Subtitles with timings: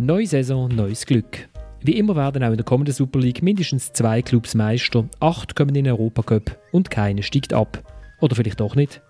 [0.00, 1.48] Neue Saison, neues Glück.
[1.80, 5.68] Wie immer werden auch in der kommenden Super League mindestens zwei Clubs Meister, acht kommen
[5.68, 7.80] in den Europacup und keiner steigt ab.
[8.20, 9.00] Oder vielleicht doch nicht.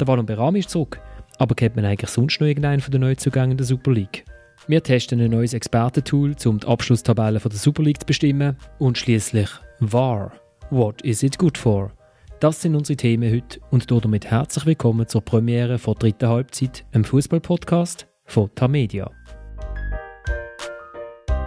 [0.00, 0.98] Der Wallon Berami ist zurück,
[1.38, 4.24] aber kennt man eigentlich sonst noch irgendeinen von den Neuzugängen der Super League?
[4.66, 9.50] Wir testen ein neues Expertentool, um die Abschlusstabelle der Super League zu bestimmen und schließlich
[9.78, 10.32] VAR.
[10.70, 11.92] What is it good for?
[12.40, 17.04] Das sind unsere Themen heute und damit herzlich willkommen zur Premiere der dritten Halbzeit, im
[17.04, 19.12] Fußball-Podcast von Tamedia.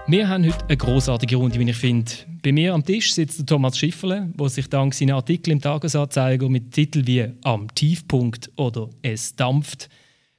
[0.10, 2.10] Wir haben heute eine großartige Runde, wie ich finde.
[2.42, 6.72] Bei mir am Tisch sitzt Thomas Schifferle, der sich dank seiner Artikel im Tagesanzeiger mit
[6.72, 9.90] Titeln wie «Am Tiefpunkt» oder «Es dampft»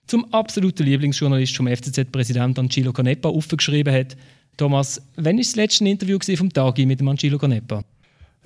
[0.06, 4.16] zum absoluten Lieblingsjournalist vom FCZ-Präsident Angelo Canepa aufgeschrieben hat.
[4.56, 7.84] Thomas, wann war das letzte Interview vom Tagi mit dem Angelo Canepa?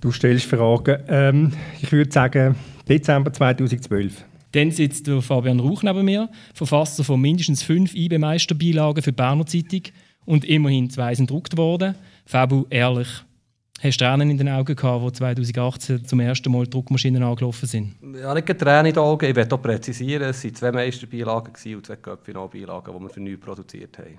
[0.01, 1.05] Du stellst Fragen.
[1.07, 2.57] Ähm, ich würde sagen
[2.89, 4.25] Dezember 2012.
[4.51, 9.83] Dann sitzt Fabian Rauch neben mir, Verfasser von mindestens fünf IB-Meisterbeilagen für die Berner Zeitung
[10.24, 11.95] und immerhin zwei sind gedruckt worden.
[12.26, 13.09] Fabu, ehrlich,
[13.80, 17.95] hast du Tränen in den Augen gehabt, als 2018 zum ersten Mal Druckmaschinen angelaufen sind?
[18.20, 19.28] Ja, nicht Tränen in den Augen.
[19.28, 23.37] Ich möchte auch präzisieren, es waren zwei Meisterbeilagen und zwei Cup-Final-Beilagen, die wir für neu
[23.37, 24.18] produziert haben.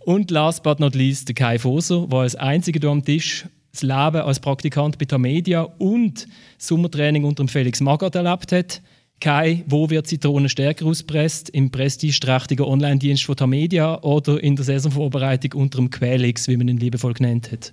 [0.00, 3.82] Und last but not least, der Kai Foser, der als einziger hier am Tisch das
[3.82, 6.26] Leben als Praktikant bei Tamedia und
[6.58, 8.82] Sommertraining unter dem Felix Magath erlebt hat.
[9.20, 11.50] Kai, wo wird Zitrone stärker auspresst?
[11.50, 16.78] Im prestigeträchtigen Online-Dienst von Tamedia oder in der Saisonvorbereitung unter dem Quelix, wie man ihn
[16.78, 17.70] liebevoll genannt hat?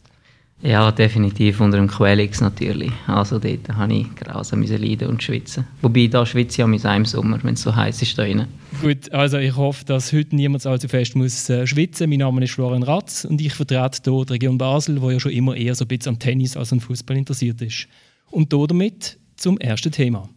[0.62, 2.92] Ja, definitiv unter dem Quelix natürlich.
[3.06, 5.66] Also dort habe ich grausam leiden und schwitzen.
[5.82, 8.48] Wobei, da schwitze ich auch im Sommer, wenn es so heiß ist da drin.
[8.82, 12.10] Gut, also ich hoffe, dass heute niemand allzu fest muss äh, schwitzen.
[12.10, 15.32] Mein Name ist Florian Ratz und ich vertrete hier die Region Basel, wo ja schon
[15.32, 17.88] immer eher so ein bisschen am Tennis als am Fußball interessiert ist.
[18.32, 20.28] Und damit zum ersten Thema.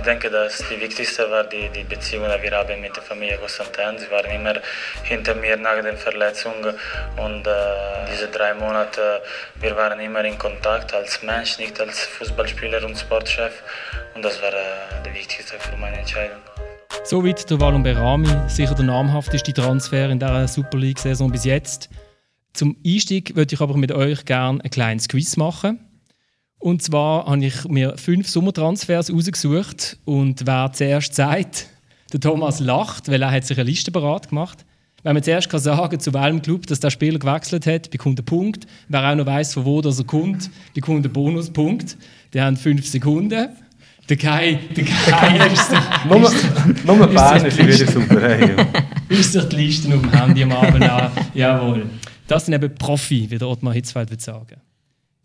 [0.00, 3.36] Ich denke, dass die wichtigste war die, die Beziehung, die wir haben mit der Familie
[3.36, 3.98] Constantin.
[3.98, 4.54] Sie waren immer
[5.02, 6.54] hinter mir nach der Verletzung
[7.18, 7.50] und äh,
[8.10, 9.20] diese drei Monate,
[9.56, 13.62] wir waren immer in Kontakt als Mensch, nicht als Fußballspieler und Sportchef.
[14.14, 16.38] Und das war äh, der wichtigste für meine Entscheidung.
[17.04, 21.90] Soweit der Walon Berami, sicher der namhafteste Transfer in dieser Super League-Saison bis jetzt.
[22.54, 25.89] Zum Einstieg würde ich aber mit euch gerne ein kleines Quiz machen.
[26.60, 31.68] Und zwar habe ich mir fünf Sommertransfers rausgesucht und wer zuerst sagt,
[32.12, 34.66] der Thomas lacht, weil er hat sich eine Liste parat gemacht.
[35.02, 38.24] Wenn man zuerst kann sagen zu welchem Club dass der Spieler gewechselt hat, bekommt er
[38.24, 38.66] Punkt.
[38.88, 41.96] Wer auch noch weiß, von wo er kommt, bekommt einen Bonuspunkt.
[42.34, 43.48] Die haben fünf Sekunden.
[44.10, 45.78] Der Kai, der Kai ist sich...
[46.04, 48.20] nur nur Bern ist wieder super.
[48.20, 48.54] Hey.
[49.08, 51.10] ist sich die Listen auf dem Handy am Abend an.
[51.32, 51.86] Jawohl.
[52.26, 54.56] Das sind eben Profi, wie der Ottmar Hitzfeld würde sagen.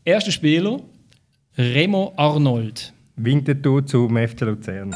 [0.06, 0.80] Erster Spieler,
[1.58, 2.92] Remo Arnold.
[3.16, 4.94] Winterthur zum FC Luzern.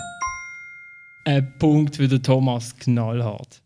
[1.24, 3.62] Ein Punkt für den Thomas Knallhart.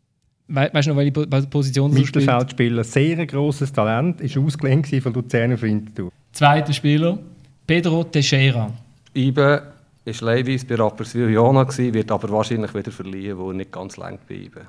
[0.48, 2.16] We weißt du noch, welche Position er spielt?
[2.18, 6.12] Mittelfeldspieler, sehr grosses Talent, ist ausgelehnt von Luzern auf Winterthur.
[6.34, 7.18] Zweiter Spieler,
[7.66, 8.72] Pedro Teixeira.
[9.16, 9.64] Ibe
[10.06, 14.20] war leihweise bei Rapperswil Jona, wird aber wahrscheinlich wieder verliehen, wo er nicht ganz lang
[14.30, 14.62] bei Ibe.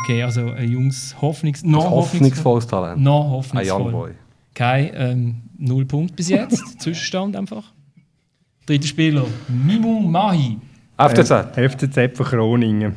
[0.00, 3.00] Okay, also ein junges, Hoffnungs noch hoffnungsvolles Talent.
[3.00, 3.80] Noch hoffnungsvoll.
[3.80, 4.10] Ein Young Boy.
[4.54, 6.62] Kein ähm, Null Punkt bis jetzt.
[6.80, 7.72] Zwischenstand einfach.
[8.66, 10.58] Dritter Spieler, Mimu Mahi.
[10.96, 11.30] FCZ.
[11.56, 12.94] Äh, FCZ von Groningen.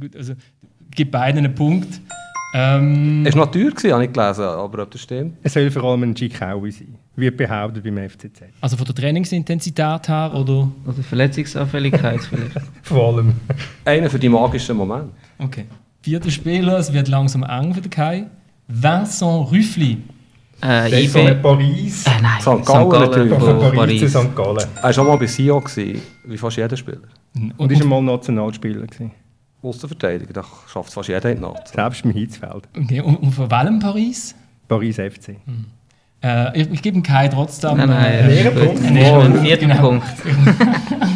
[0.00, 0.34] Gut, also
[0.90, 2.00] gibt beiden einen Punkt.
[2.54, 5.36] Ähm, es war noch teuer, habe ich gelesen, aber ob das stimmt?
[5.42, 8.44] Es soll vor allem ein Gikaui sein, wird behauptet beim FCZ.
[8.60, 10.70] Also von der Trainingsintensität her oder?
[10.86, 12.58] Oder Verletzungsanfälligkeit vielleicht.
[12.82, 13.34] vor allem.
[13.84, 15.10] Einer für die magischen Momente.
[15.38, 15.66] Okay.
[16.00, 18.26] Vierter Spieler, es wird langsam eng für den Kai.
[18.68, 19.98] Vincent Rüffli.
[20.62, 21.08] Äh, IB.
[21.08, 22.06] von Paris.
[22.06, 22.66] Äh, nein, St.
[22.66, 23.38] Gallen, natürlich.
[23.38, 24.36] Von Paris, Paris zu St.
[24.36, 24.68] Gallen.
[24.76, 25.62] Er war schon mal bei Sion,
[26.24, 26.98] wie fast jeder Spieler.
[27.34, 28.86] Und, und ist einmal Nationalspieler.
[29.62, 31.68] Außenverteidiger, da schafft es fast jeder in Nacht.
[31.68, 32.68] Selbst im Hitzfeld.
[32.76, 34.34] Okay, und, und von welchem Paris?
[34.68, 35.36] Paris FC.
[35.44, 35.66] Mhm.
[36.22, 37.76] Äh, ich, ich gebe ihm keinen trotzdem.
[37.76, 38.84] Nein, nein, äh, Ehrenpunkt.
[38.84, 39.80] Einen vierten genau.
[39.80, 40.04] Punkt.
[40.06, 40.16] hat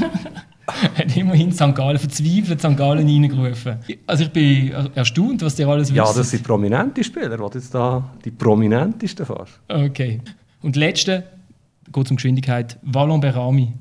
[1.31, 1.75] immerhin St.
[1.75, 2.77] Gallen verzweifelt St.
[2.77, 3.77] Gallen reingerufen.
[4.07, 5.97] Also ich bin erstaunt, was dir alles wisst.
[5.97, 9.61] Ja, das sind prominente Spieler, was jetzt da die prominentesten fast.
[9.69, 10.21] Okay.
[10.63, 11.25] Und letzte,
[11.93, 13.73] geht um Geschwindigkeit, Wallon Berami.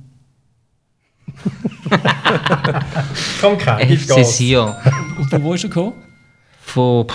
[3.42, 4.74] Komm, kein FC Sion.
[5.18, 5.94] Und von wo ist er gekommen?
[6.62, 7.08] Von...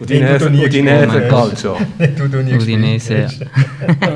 [0.00, 1.76] Udinese Calcio.
[2.58, 3.28] Udinese, ja.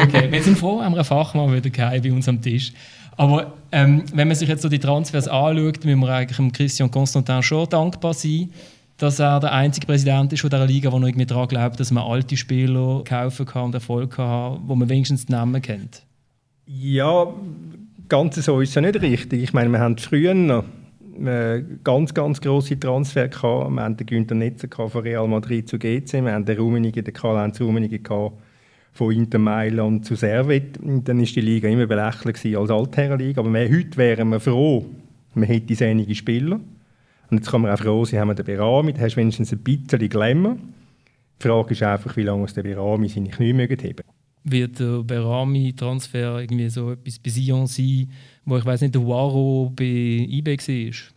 [0.03, 1.71] Okay, wir sind froh, haben wir einen Fachmann wieder
[2.01, 2.73] bei uns am Tisch.
[3.17, 7.43] Aber ähm, wenn man sich jetzt so die Transfers anschaut, müssen wir eigentlich Christian Constantin
[7.43, 8.51] schon dankbar sein,
[8.99, 11.91] dass er der einzige Präsident ist von dieser Liga, der noch irgendwie daran glaubt, dass
[11.91, 16.03] man alte Spieler kaufen kann und Erfolg haben wo man wenigstens den Namen kennt.
[16.67, 17.27] Ja,
[18.09, 19.43] ganz so ist es ja nicht richtig.
[19.43, 20.65] Ich meine, wir haben früher noch
[21.25, 23.71] äh, ganz, ganz grosse Transfer gehabt.
[23.71, 27.15] Wir hatten den Günther Netzer von Real Madrid zu GC, wir hatten den Rummenigge, den
[27.15, 28.01] Karl-Heinz Rummenigge
[28.97, 30.79] von Inter Mailand zu Servet.
[30.81, 33.41] Dann war die Liga immer belächelt als Altherrenliga.
[33.41, 34.87] Aber wir, heute wären wir froh,
[35.35, 36.61] man hätte einige Spieler.
[37.31, 39.53] Und jetzt kann man auch froh sein, haben wir den Berami, da hast du wenigstens
[39.53, 40.57] ein bisschen Glamour.
[41.41, 44.05] Die Frage ist einfach, wie lange es der Berami seine Knie mögen heben.
[44.45, 48.11] Wird der Berami-Transfer irgendwie so etwas bei Sion sein,
[48.45, 49.85] wo ich weiß nicht, der Waro bei
[50.31, 51.16] eBay war?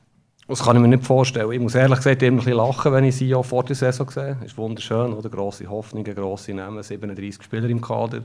[0.50, 1.52] Das kann ich mir nicht vorstellen.
[1.52, 4.10] Ich muss ehrlich gesagt immer ein bisschen lachen, wenn ich sie ja vor der Saison
[4.10, 4.36] sehe.
[4.42, 5.30] Das ist wunderschön, oder?
[5.30, 8.24] Grosse Hoffnungen, grosse Namen, 37 Spieler im Kader.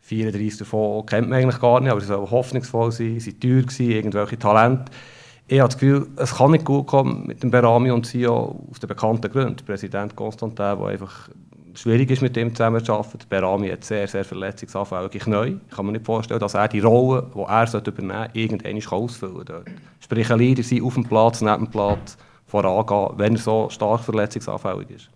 [0.00, 3.62] 34 davon kennt man eigentlich gar nicht, aber sie sollen hoffnungsvoll sein, sie waren teuer,
[3.62, 4.84] gewesen, irgendwelche Talente.
[5.46, 8.80] Ich habe das Gefühl, es kann nicht gut kommen mit dem Berami und Sio aus
[8.80, 9.62] den bekannten Gründen.
[9.66, 11.28] Präsident Constantin, der einfach
[11.74, 13.26] schwierig ist, mit ihm zusammenzuarbeiten.
[13.28, 15.58] Berami hat sehr, sehr verletzungsanfällige Knie.
[15.68, 19.44] Ich kann mir nicht vorstellen, dass er die Rolle, die er übernehmen sollte, irgendwann ausfüllen
[19.44, 19.64] kann.
[20.00, 22.16] Sprich, ein Leader sein auf dem Platz, neben dem Platz,
[22.46, 25.10] vorangehen, wenn er so stark verletzungsanfällig ist.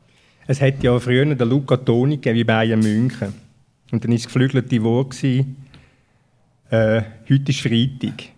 [0.47, 3.35] Es hat ja früher den Luca Toni gegeben, wie Bayern München.
[3.91, 5.23] Und dann war es geflügelte Wort.
[5.25, 5.45] Äh,
[6.71, 8.31] heute ist Freitag.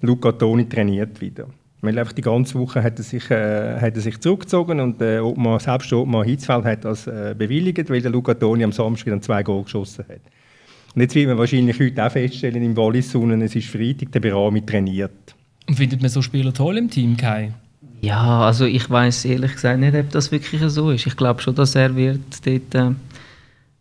[0.00, 1.46] Luca Toni trainiert wieder.
[1.82, 5.18] Weil einfach die ganze Woche hat er sich, äh, hat er sich zurückgezogen und äh,
[5.18, 9.22] Obmann, selbst Obmann Hitzfeld hat das äh, bewilligt, weil der Luca Toni am Samstag dann
[9.22, 10.20] zwei Goal geschossen hat.
[10.94, 14.64] Und jetzt wird man wahrscheinlich heute auch feststellen im Wallis, es ist Freitag, der Berami
[14.66, 15.34] trainiert.
[15.68, 17.52] Und findet man so Spieler toll im Team, Kai?
[18.00, 21.06] Ja, also ich weiß ehrlich gesagt nicht, ob das wirklich so ist.
[21.06, 22.94] Ich glaube schon, dass er wird dort äh,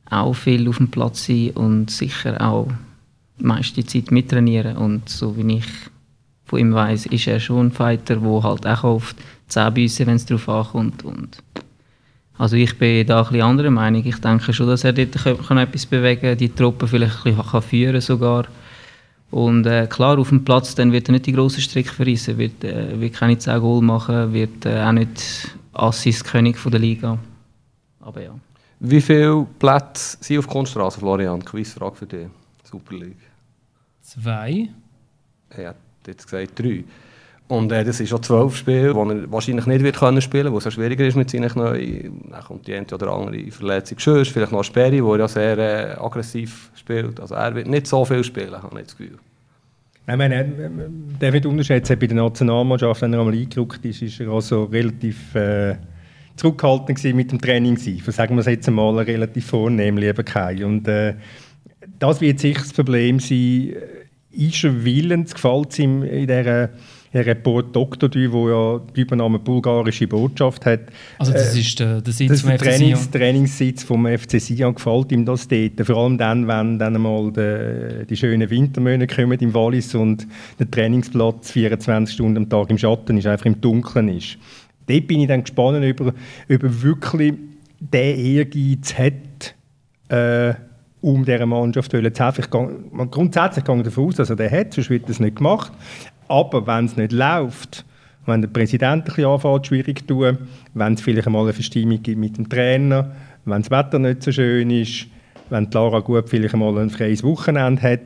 [0.10, 2.68] auch viel auf dem Platz sein und sicher auch
[3.40, 4.78] die meiste Zeit mittrainieren.
[4.78, 5.66] Und so wie ich
[6.50, 10.08] von ihm weiß, ist er schon ein Fighter, der halt auch auf die Zähne beißen,
[10.08, 11.06] wenn es darauf ankommt.
[11.06, 11.44] Und
[12.40, 14.04] also ich bin da ein bisschen anderer Meinung.
[14.04, 15.14] Ich denke schon, dass er dort
[15.48, 18.46] kann etwas bewegen kann, die Truppe vielleicht ein bisschen führen sogar.
[19.30, 22.64] Und äh, klar, auf dem Platz dann wird er nicht die grossen Strick verreissen, wird,
[22.64, 27.20] äh, wird keine 10 Goal machen, wird äh, auch nicht Assist-König der Liga.
[28.00, 28.34] Aber ja.
[28.80, 31.46] Wie viele Plätze sind auf Kunststraße, Florian?
[31.46, 32.28] Quizfrage für dich.
[32.64, 33.18] Super League.
[34.02, 34.70] Zwei.
[35.56, 35.76] Ja,
[36.08, 36.84] jetzt gesagt drei.
[37.50, 40.60] Und äh, das sind schon zwölf Spiele, die er wahrscheinlich nicht wird können spielen wo
[40.60, 42.22] es schwieriger ist mit seinen Knien.
[42.30, 43.98] Dann kommt die eine oder andere Verletzung.
[43.98, 47.20] Schön vielleicht noch Sperry, wo er ja sehr äh, aggressiv spielt.
[47.20, 49.18] Also er wird nicht so viel spielen, habe ich das Gefühl.
[50.08, 50.46] Ich meine,
[51.22, 55.34] der wird unterschätzen, bei der Nationalmannschaft, wenn er einmal eingerückt ist, ist er also relativ
[55.34, 55.76] äh,
[56.36, 57.78] zurückhaltend mit dem Training.
[57.78, 60.64] Sagen wir es jetzt einmal relativ vornehm, lieber Kai.
[60.66, 61.16] Und äh,
[62.00, 63.76] das wird sicher das Problem sein,
[64.32, 66.70] ist er willens, gefällt es ihm in dieser
[67.12, 68.10] ein Report Dr.
[68.10, 70.82] Dü, wo ja die Übernahme bulgarische Botschaft hat.
[71.18, 74.76] Also das äh, ist der, der Sitz das vom FC Trainings, Trainingssitz vom FC Sion.
[74.76, 75.82] Gefällt ihm das dort?
[75.82, 80.28] Vor allem dann, wenn dann einmal die, die schönen Wintermonate kommen im Wallis und
[80.60, 84.38] der Trainingsplatz 24 Stunden am Tag im Schatten ist, einfach im Dunkeln ist.
[84.86, 86.14] Dort bin ich dann gespannt, über,
[86.48, 87.34] über wirklich
[87.80, 89.56] der Ehrgeiz hat,
[90.10, 90.54] äh,
[91.02, 92.46] um dieser Mannschaft zu helfen.
[93.12, 95.72] grundsätzlich gehe ich davon aus, dass er den hat, sonst wird er nicht gemacht.
[96.28, 97.86] Aber wenn es nicht läuft,
[98.26, 100.38] wenn der Präsident ein bisschen anfängt, schwierig zu tun,
[100.74, 103.16] wenn es vielleicht einmal eine Verstimmung gibt mit dem Trainer,
[103.46, 105.08] wenn das Wetter nicht so schön ist,
[105.50, 108.00] wenn Lara gut vielleicht einmal ein freies Wochenende hat,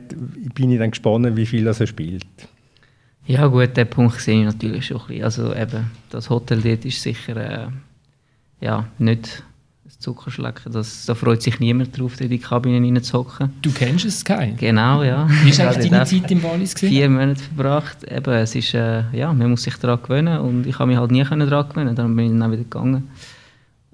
[0.54, 2.26] bin ich dann gespannt, wie viel er spielt.
[3.26, 5.24] Ja gut, den Punkt sehe ich natürlich schon ein bisschen.
[5.24, 7.66] Also eben, das Hotel dort ist sicher äh,
[8.60, 9.42] ja, nicht
[10.04, 10.72] Zuckerschlecken.
[10.72, 13.50] Das, da freut sich niemand drauf, in die Kabine reinzuhocken.
[13.62, 14.54] Du kennst es, Kai?
[14.58, 15.28] Genau, ja.
[15.42, 16.74] Wie war eigentlich deine Zeit im Wallis?
[16.74, 18.04] Vier Monate verbracht.
[18.04, 21.10] Eben, es ist, äh, ja, man muss sich daran gewöhnen und ich habe mich halt
[21.10, 23.08] nie daran gewöhnen, darum bin ich dann auch wieder gegangen.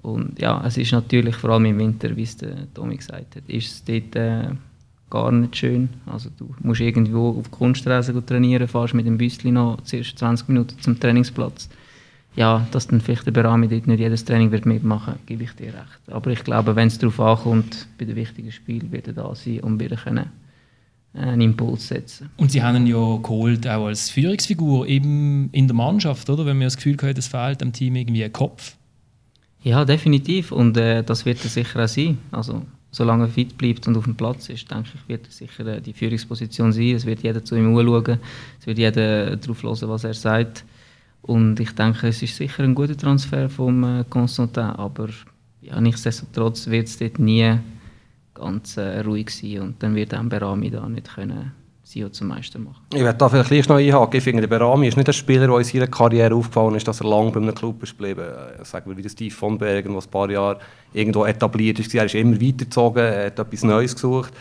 [0.02, 3.43] Und ja, es ist natürlich, vor allem im Winter, wie es der Tommy gesagt hat,
[3.47, 4.49] ist es dort äh,
[5.11, 5.90] gar nicht schön.
[6.07, 10.81] Also du musst irgendwo auf Kunststraße trainieren, fährst mit dem Büsschen noch zuerst 20 Minuten
[10.81, 11.69] zum Trainingsplatz
[12.37, 15.52] ja, dass dann vielleicht der Berami dort nicht jedes Training wird mitmachen wird, gebe ich
[15.52, 16.00] dir recht.
[16.08, 19.60] Aber ich glaube, wenn es darauf ankommt, bei den wichtigen Spielen wird er da sein
[19.60, 20.30] und wieder können
[21.12, 22.30] einen Impuls setzen.
[22.37, 26.46] Und Sie haben ihn ja geholt auch als Führungsfigur eben in der Mannschaft, oder?
[26.46, 28.76] Wenn man das Gefühl hat, es fehlt dem Team irgendwie ein Kopf.
[29.62, 30.52] Ja, definitiv.
[30.52, 32.18] Und äh, das wird er sicher auch sein.
[32.30, 35.66] Also, solange er fit bleibt und auf dem Platz ist, denke ich, wird er sicher
[35.66, 36.94] äh, die Führungsposition sein.
[36.94, 38.18] Es wird jeder zu ihm schauen.
[38.60, 40.64] Es wird jeder darauf hören, was er sagt.
[41.23, 45.09] Und ich denke, es ist sicher ein guter Transfer vom äh, Constantin, aber
[45.61, 47.59] ja, nichtsdestotrotz wird es dort nie
[48.35, 51.53] ganz äh, ruhig sein und dann wird auch Berami da nicht können
[51.91, 52.83] Sio zum Meister machen.
[52.95, 54.17] Ich werde da vielleicht noch einhaken.
[54.17, 57.09] Ich finde, Berami ist nicht ein Spieler, der in seiner Karriere aufgefallen ist, dass er
[57.09, 58.21] lange bei einem Club ist geblieben.
[58.21, 60.61] Äh, sagen wir wie Steve von Bergen, der ein paar Jahre
[60.93, 61.93] irgendwo etabliert ist.
[61.95, 64.33] Er ist immer weitergezogen, er hat etwas Neues gesucht.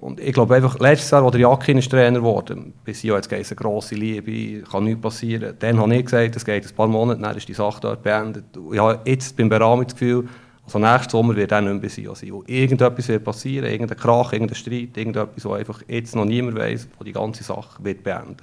[0.00, 3.42] Und ich glaube einfach, letztes Jahr, als der Jakin ist Trainer wurde, bis jetzt geht
[3.42, 5.54] es eine grosse Liebe, kann nichts passieren.
[5.58, 8.44] Dann habe ich gesagt, es geht ein paar Monate, dann ist die Sache dort beendet.
[8.72, 10.26] Ich habe jetzt beim Beratung das Gefühl,
[10.64, 12.32] also nächsten Sommer wird er nicht mehr bei Sion sein.
[12.32, 16.88] Und irgendetwas wird passieren, irgendein Krach, irgendein Streit, irgendetwas, wo einfach jetzt noch niemand weiß,
[16.98, 18.36] wo die ganze Sache wird beenden.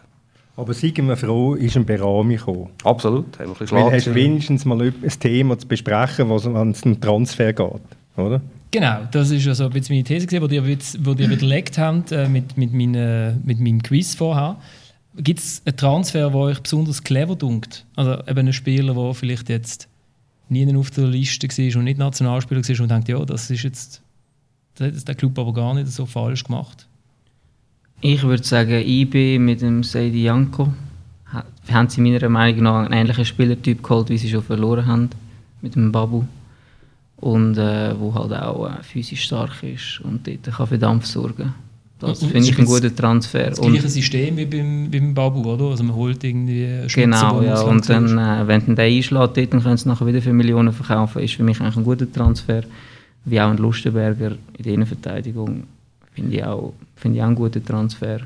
[0.57, 2.69] Aber seien wir froh, ist ein Berami gekommen.
[2.83, 7.53] Absolut, haben wir ein hast wenigstens mal ein Thema zu besprechen, was an einen Transfer
[7.53, 7.81] geht,
[8.15, 8.41] oder?
[8.71, 10.41] Genau, das ist also bisschen meine These, die ihr,
[10.99, 14.57] wo ihr widerlegt habt äh, mit, mit, meine, mit meinem Quiz vorher.
[15.15, 17.85] Gibt es einen Transfer, der euch besonders clever dunkt?
[17.95, 19.87] Also eben einen Spieler, der vielleicht jetzt
[20.49, 24.01] nie auf der Liste war und nicht Nationalspieler war und denkt, ja, das ist jetzt
[24.77, 26.87] das hat der Club aber gar nicht so falsch gemacht.
[28.01, 30.71] Ich würde sagen, IB mit dem Seidi Janko
[31.71, 35.09] haben sie meiner Meinung nach einen ähnlichen Spielertyp geholt, wie sie schon verloren haben
[35.61, 36.25] mit dem Babu
[37.17, 41.53] und äh, wo halt auch äh, physisch stark ist und dort kann für Dampf sorgen.
[41.99, 43.49] Das finde ich ein guter Transfer.
[43.49, 45.65] Das gleiche System wie beim, beim Babu, oder?
[45.65, 47.59] Also man holt irgendwie Genau, ja.
[47.61, 51.23] Und dann, äh, wenn der einschlägt, dort, dann können sie nachher wieder für Millionen verkaufen.
[51.23, 52.61] Ist für mich eigentlich ein guter Transfer.
[53.25, 55.63] Wie auch ein Lustenberger in der Innenverteidigung.
[56.13, 58.19] Finde ich, auch, find ich auch einen guten Transfer.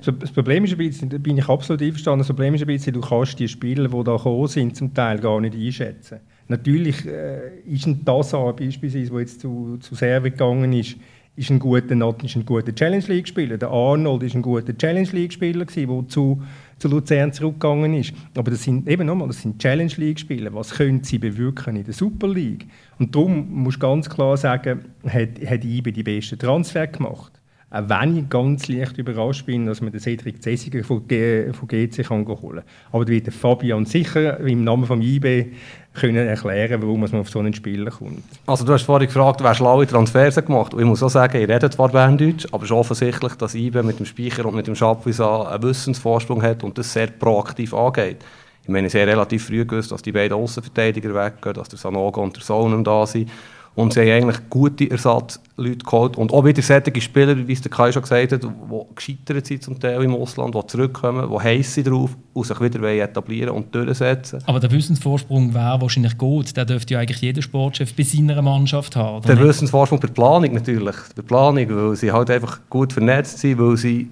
[0.00, 2.92] Das Problem ist ein bisschen, da bin ich absolut einverstanden, das Problem ist ein bisschen,
[2.92, 6.18] du kannst die Spieler, die da gekommen sind, zum Teil gar nicht einschätzen.
[6.48, 10.96] Natürlich äh, ist ein Tassar beispielsweise, der jetzt zu, zu Serve gegangen ist,
[11.38, 13.58] ist ein guter, ist ein guter Challenge League Spieler.
[13.58, 16.42] Der Arnold ist ein guter Challenge League Spieler der zu,
[16.78, 18.12] zu Luzern zurückgegangen ist.
[18.36, 20.52] Aber das sind eben nochmal, das sind Challenge League Spieler.
[20.52, 22.66] Was können sie bewirken in der Super League?
[22.98, 27.37] Und darum muss ganz klar sagen, hat, hat IBE die besten Transfer gemacht.
[27.70, 31.68] Auch wenn ich ganz leicht überrascht bin, dass man den Cedric Zessiger von, G von
[31.68, 32.62] GC kann holen kann.
[32.92, 35.52] Aber da wird Fabian sicher im Namen von IB
[35.92, 38.22] können erklären, warum man auf so einen Spieler kommt.
[38.46, 41.48] Also du hast vorhin gefragt, wer schlaue Transfers gemacht Und ich muss auch sagen, ich
[41.48, 44.74] rede zwar Berndeutsch, aber es ist offensichtlich, dass IB mit dem Speicher und mit dem
[44.74, 48.24] Schaffwisa einen Wissensvorsprung hat und das sehr proaktiv angeht.
[48.62, 52.22] Ich meine, sie haben relativ früh gewusst, dass die beiden Außenverteidiger weggehen, dass der Sanogo
[52.22, 53.30] und der Sohn da sind.
[53.78, 56.16] Und sie haben eigentlich gute Ersatzleute geholt.
[56.16, 58.48] Und auch wieder solche Spieler, wie es der Kai schon gesagt hat, die
[58.96, 62.82] gescheitert sind zum Teil im Ausland, die zurückkommen, die heiß sind drauf und sich wieder
[62.82, 64.42] etablieren und durchsetzen.
[64.46, 66.56] Aber der Wissensvorsprung wäre wahrscheinlich gut.
[66.56, 69.24] Der dürfte ja eigentlich jeder Sportchef bei seiner Mannschaft haben.
[69.24, 69.44] Der nicht?
[69.46, 70.96] Wissensvorsprung bei der Planung natürlich.
[70.96, 74.10] Bei der Planung, weil sie halt einfach gut vernetzt sind, weil sie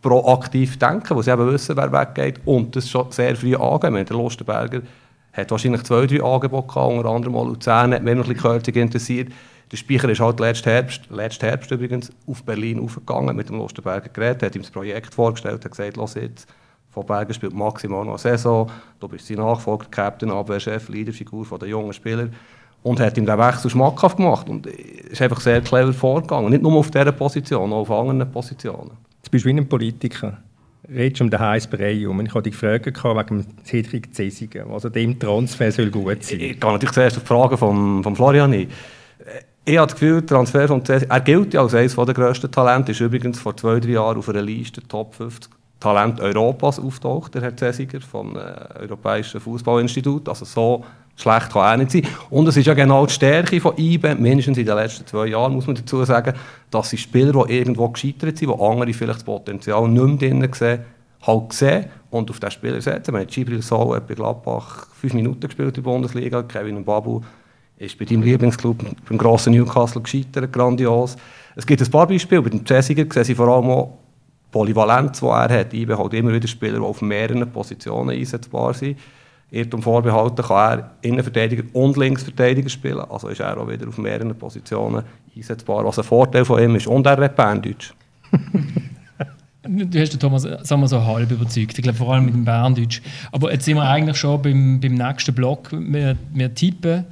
[0.00, 3.94] proaktiv denken, weil sie eben wissen, wer weggeht und das schon sehr früh angehen.
[3.94, 4.82] Der Lustenberger
[5.38, 8.82] hat wahrscheinlich zwei, drei Angebote gehabt, unter anderem mal Luzern, hat mich noch ein bisschen
[8.82, 9.32] interessiert.
[9.70, 14.08] Der Speicher ist halt letzten Herbst, letzten Herbst übrigens auf Berlin aufgegangen, mit dem Lustenberger
[14.08, 16.48] geredet, hat ihm das Projekt vorgestellt, hat gesagt, los jetzt,
[16.90, 21.68] von Berger spielt maximal noch eine Saison, du bist sein Nachfolger, Captain, Abwehrchef, Leaderfigur der
[21.68, 22.28] jungen Spieler
[22.82, 26.74] und hat ihm den Wechsel schmackhaft gemacht und ist einfach sehr clever vorgegangen, nicht nur
[26.74, 28.92] auf dieser Position, auch auf anderen Positionen.
[29.18, 30.38] Jetzt bist du wie ein Politiker
[30.88, 31.92] redest um den heißen Brei.
[31.92, 36.40] Ich hatte dich gefragt wegen Cedric Zesigen, also dem Transfer soll gut sein.
[36.40, 38.68] Ich, ich gehe natürlich zuerst auf die Frage von, von Florian ein.
[39.64, 42.92] Ich habe das Gefühl, Transfer von Cesigen, er gilt ja als eines der grössten Talente,
[42.92, 47.42] ist übrigens vor zwei, drei Jahren auf einer Liste Top 50 Talent Europas auftaucht, der
[47.42, 48.40] Herr Cesiger vom äh,
[48.80, 50.28] Europäischen Fußballinstitut.
[50.28, 50.84] Also so
[51.18, 52.02] schlecht kann er nicht sein.
[52.30, 55.54] Und es ist ja genau die Stärke von IBE, mindestens in den letzten zwei Jahren,
[55.54, 56.34] muss man dazu sagen,
[56.70, 60.48] dass sie Spieler, die irgendwo gescheitert sind, wo andere vielleicht das Potenzial nicht mehr drin
[60.52, 60.80] sehen,
[61.26, 63.12] halt sehen und auf diesen Spieler setzen.
[63.12, 67.20] Wir haben Gibril Sow bei Gladbach fünf Minuten gespielt in der Bundesliga, Kevin Babu
[67.78, 71.16] ist bei deinem Lieblingsclub, beim grossen Newcastle, gescheitert, grandios.
[71.54, 73.98] Es gibt ein paar Beispiele, bei dem Cesiger sehen sie vor allem auch
[74.50, 75.74] Polyvalenz, die er hat.
[75.74, 78.98] IBE halt immer wieder Spieler, die auf mehreren Positionen einsetzbar sind.
[79.50, 83.00] Irrtum vorbehalten kann er Innenverteidiger und Linksverteidiger spielen.
[83.00, 85.02] Also ist er auch wieder auf mehreren Positionen
[85.34, 86.86] einsetzbar, was ein Vorteil von ihm ist.
[86.86, 87.92] Und er redet Berndeutsch.
[89.66, 91.78] Du hast den Thomas sagen wir so halb überzeugt.
[91.78, 93.02] Ich glaube vor allem mit dem Berndeutsch.
[93.32, 95.70] Aber jetzt sind wir eigentlich schon beim, beim nächsten Block.
[95.72, 97.04] Wir, wir tippen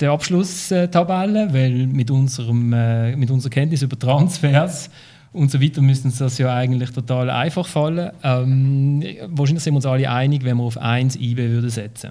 [0.00, 4.90] die Abschlusstabelle, weil mit, unserem, äh, mit unserer Kenntnis über Transfers
[5.32, 8.10] und so weiter müsste uns das ja eigentlich total einfach fallen.
[8.22, 12.10] Ähm, wahrscheinlich sind wir uns alle einig, wenn wir auf 1 IB würde setzen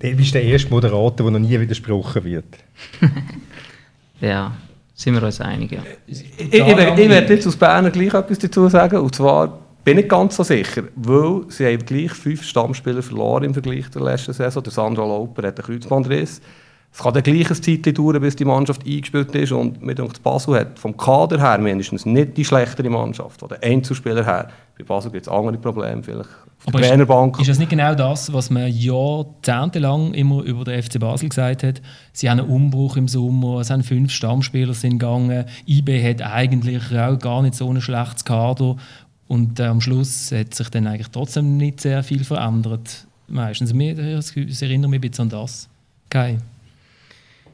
[0.00, 2.46] Der ist der erste Moderator, der noch nie widersprochen wird.
[4.20, 4.52] ja,
[4.94, 5.72] sind wir uns einig.
[5.72, 5.82] Ja.
[6.06, 8.98] Ich, ich, ich, werde jetzt aus Berner gleich etwas dazu sagen.
[8.98, 13.52] Und zwar bin ich ganz so sicher, weil sie haben gleich fünf Stammspieler verloren im
[13.52, 14.62] Vergleich zur letzten Saison.
[14.62, 16.40] Der Sandro Lauper hat einen Kreuzbandriss.
[16.92, 19.52] Es kann dann gleich eine Zeit dauern, bis die Mannschaft eingespielt ist.
[19.52, 23.40] Und mir denkt, Basel hat vom Kader her mindestens nicht die schlechtere Mannschaft.
[23.40, 24.48] Von den Einzelspielern her.
[24.76, 26.28] Bei Basel gibt es andere Probleme, vielleicht
[26.66, 27.36] auf der Trainerbank.
[27.36, 31.62] Ist, ist das nicht genau das, was man jahrzehntelang immer über den FC Basel gesagt
[31.62, 31.80] hat?
[32.12, 35.46] Sie haben einen Umbruch im Sommer, es haben fünf Stammspieler sind gegangen.
[35.66, 38.76] IB hat eigentlich auch gar nicht so ein schlechtes Kader.
[39.26, 43.06] Und äh, am Schluss hat sich dann eigentlich trotzdem nicht sehr viel verändert.
[43.28, 43.72] Meistens.
[43.72, 45.68] Ich erinnere mich ein bisschen an das.
[46.06, 46.38] Okay.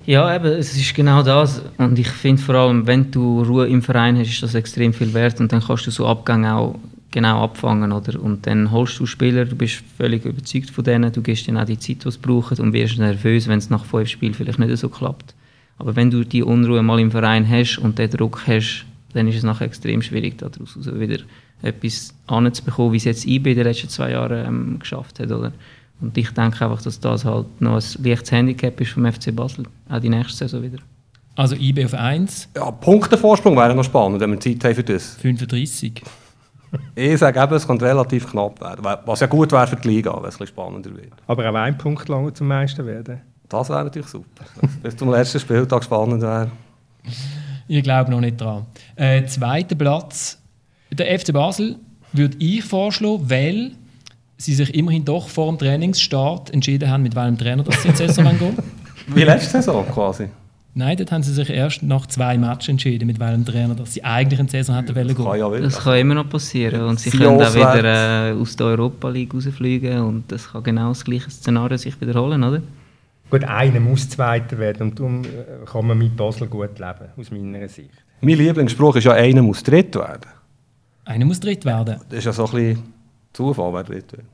[0.06, 1.62] Ja, eben, es ist genau das.
[1.78, 5.12] Und ich finde vor allem, wenn du Ruhe im Verein hast, ist das extrem viel
[5.12, 5.40] wert.
[5.40, 6.76] Und dann kannst du so Abgänge auch
[7.10, 7.90] genau abfangen.
[7.90, 8.22] Oder?
[8.22, 11.64] Und dann holst du Spieler, du bist völlig überzeugt von denen, du gibst ihnen auch
[11.64, 14.76] die Zeit, die sie brauchen und wirst nervös, wenn es nach fünf Spielen vielleicht nicht
[14.76, 15.34] so klappt.
[15.78, 19.36] Aber wenn du die Unruhe mal im Verein hast und den Druck hast, dann ist
[19.36, 21.18] es nachher extrem schwierig, daraus wieder
[21.62, 25.32] etwas anzubekommen, wie es jetzt IB in den letzten zwei Jahren ähm, geschafft hat.
[25.32, 25.52] Oder?
[26.00, 29.64] Und ich denke einfach, dass das halt noch ein leichtes Handicap ist vom FC Basel,
[29.88, 30.78] auch die nächste Saison wieder.
[31.34, 32.48] Also IB auf 1?
[32.56, 35.16] Ja, Punktevorsprung wäre noch spannend, wenn wir Zeit haben für das.
[35.16, 36.02] 35.
[36.94, 38.84] Ich sage eben, es könnte relativ knapp werden.
[39.04, 41.12] Was ja gut wäre für die Liga, wenn es ein spannender wird.
[41.26, 43.20] Aber auch ein Punkt lang zum meisten werden.
[43.48, 44.44] Das wäre natürlich super.
[44.82, 46.50] Bis zum letzten Spieltag spannend wäre.
[47.68, 48.66] Ich glaube noch nicht dran.
[48.96, 50.38] Äh, zweiter Platz.
[50.90, 51.76] Der FC Basel
[52.12, 53.72] würde ich vorschlagen, weil
[54.36, 57.94] sie sich immerhin doch vor dem Trainingsstart entschieden haben, mit welchem Trainer das sie in
[57.94, 58.56] die Saison gehen.
[59.08, 60.28] Wie letzte Saison quasi?
[60.78, 64.04] Nein, dort haben sie sich erst nach zwei Matches entschieden, mit welchem Trainer dass sie
[64.04, 65.38] eigentlich in die Saison hätten wollen gehen.
[65.38, 69.08] Ja das kann immer noch passieren und sie können auch wieder äh, aus der Europa
[69.08, 72.60] League rausfliegen und das kann genau das gleiche Szenario sich wiederholen, oder?
[73.30, 77.30] Gut, einer muss Zweiter werden und darum äh, kann man mit Basel gut leben, aus
[77.30, 77.90] meiner Sicht.
[78.20, 80.30] Mein Lieblingsspruch ist ja, einer muss Dritt werden.
[81.06, 82.00] Einer muss Dritt werden?
[82.10, 82.82] Das ist ja so ein bisschen
[83.36, 84.24] Zufall, wer Dritt wird.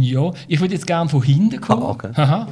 [0.00, 1.82] Ja, ich würde jetzt gerne von hinten kommen.
[1.84, 2.10] Ah, okay.
[2.14, 2.48] Aha.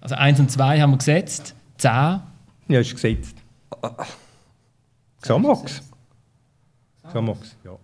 [0.00, 1.54] Also 1 und 2 haben wir gesetzt.
[1.78, 1.90] 10.
[1.90, 3.36] Ja, ist gesetzt.
[5.20, 5.82] Xamax.
[7.06, 7.76] Xamax, ja.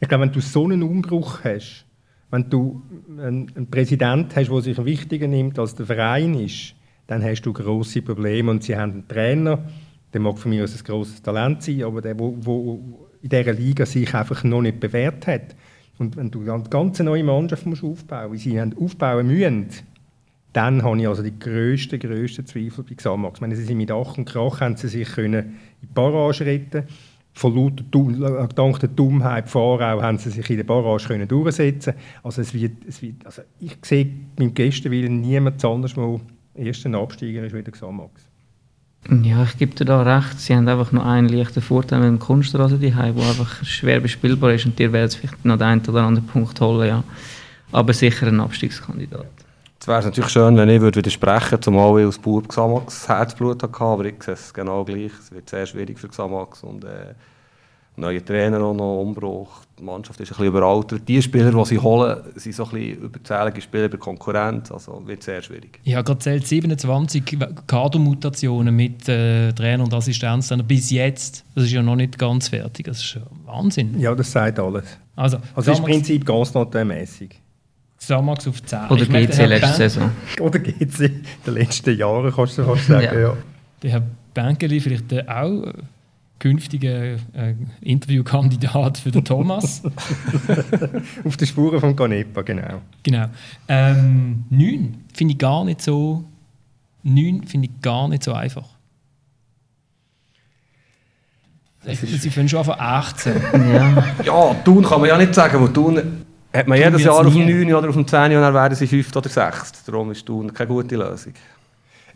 [0.00, 1.86] Ich glaube, wenn du so einen Umbruch hast,
[2.30, 2.82] wenn du
[3.18, 6.74] einen, Präsident hast, der sich wichtiger nimmt, als der Verein ist,
[7.06, 8.50] dann hast du große Probleme.
[8.50, 9.64] Und sie haben einen Trainer,
[10.12, 13.86] der mag mir aus ein grosses Talent sein, aber der, wo, wo in dieser Liga
[13.86, 15.56] sich einfach noch nicht bewährt hat.
[15.98, 19.68] Und wenn du eine ganz neue Mannschaft musst aufbauen musst, wie sie aufbauen müssen,
[20.52, 23.38] dann habe ich also die grössten, grössten Zweifel bei Xamax.
[23.38, 26.44] Ich meine, sie sind mit Ach und Krach haben sie sich können in die Barrage
[26.44, 26.84] retten
[27.32, 32.40] von lauter dank der Dummheit Fahrau haben sie sich in der Barrage können durchsetzen also
[32.40, 36.20] es wird, es wird, also ich sehe beim Gästenwillen niemand anders mal
[36.54, 38.30] ersten Absteiger ist wieder Xamax.
[39.10, 40.40] Ja, ich gebe dir da recht.
[40.40, 44.54] Sie haben einfach noch einen leichten Vorteil mit dem Kunstrasen die der einfach schwer bespielbar
[44.54, 47.04] ist und dir werden vielleicht noch den einen oder anderen Punkt holen, ja.
[47.70, 49.26] Aber sicher ein Abstiegskandidat.
[49.80, 53.80] Es wäre natürlich schön, wenn ich würde widersprechen zumal ich als Bub Xamax Herzblut hatte,
[53.80, 55.12] aber ich sehe es genau gleich.
[55.20, 57.14] Es wird sehr schwierig für Xamax und äh,
[57.96, 59.60] neuer Trainer auch noch, Umbruch.
[59.78, 61.02] Die Mannschaft ist ein bisschen überaltert.
[61.08, 64.70] Die Spieler, die sie holen, sind so ein bisschen überzählige Spieler über Konkurrenz.
[64.70, 65.80] Also wird sehr schwierig.
[65.84, 71.44] Ja, gerade zählt 27 Kadermutationen mit äh, Trainer und Assistenztrainer bis jetzt.
[71.54, 72.86] Das ist ja noch nicht ganz fertig.
[72.86, 73.98] Das ist Wahnsinn.
[73.98, 74.84] Ja, das sagt alles.
[75.16, 77.40] Also, also ist im Prinzip ganz notmäßig.
[77.98, 78.88] Samax auf 10.
[78.90, 80.10] Oder GC letzte Saison.
[80.40, 83.04] Oder GC in den letzten Jahren, kannst du fast sagen.
[83.04, 83.20] Ja.
[83.20, 83.36] ja.
[83.82, 84.02] Der Herr
[84.34, 85.62] Benkeli vielleicht auch
[86.38, 89.82] künftiger äh, Interviewkandidat für den Thomas.
[91.24, 92.82] auf den Spuren von Canepa, genau.
[93.02, 93.26] Genau.
[93.68, 96.24] Ähm, 9 finde ich gar nicht so.
[97.02, 98.68] 9 finde ich gar nicht so einfach.
[101.86, 103.34] Sie finden schon von 18.
[103.52, 104.04] Ja.
[104.24, 107.46] ja, Thun kann man ja nicht sagen, wo Thun hat man jedes Jahr auf dem
[107.46, 109.84] 9 oder auf dem 10 und dann werden sie 5 oder 6.
[109.84, 111.34] Darum ist Thun keine gute Lösung.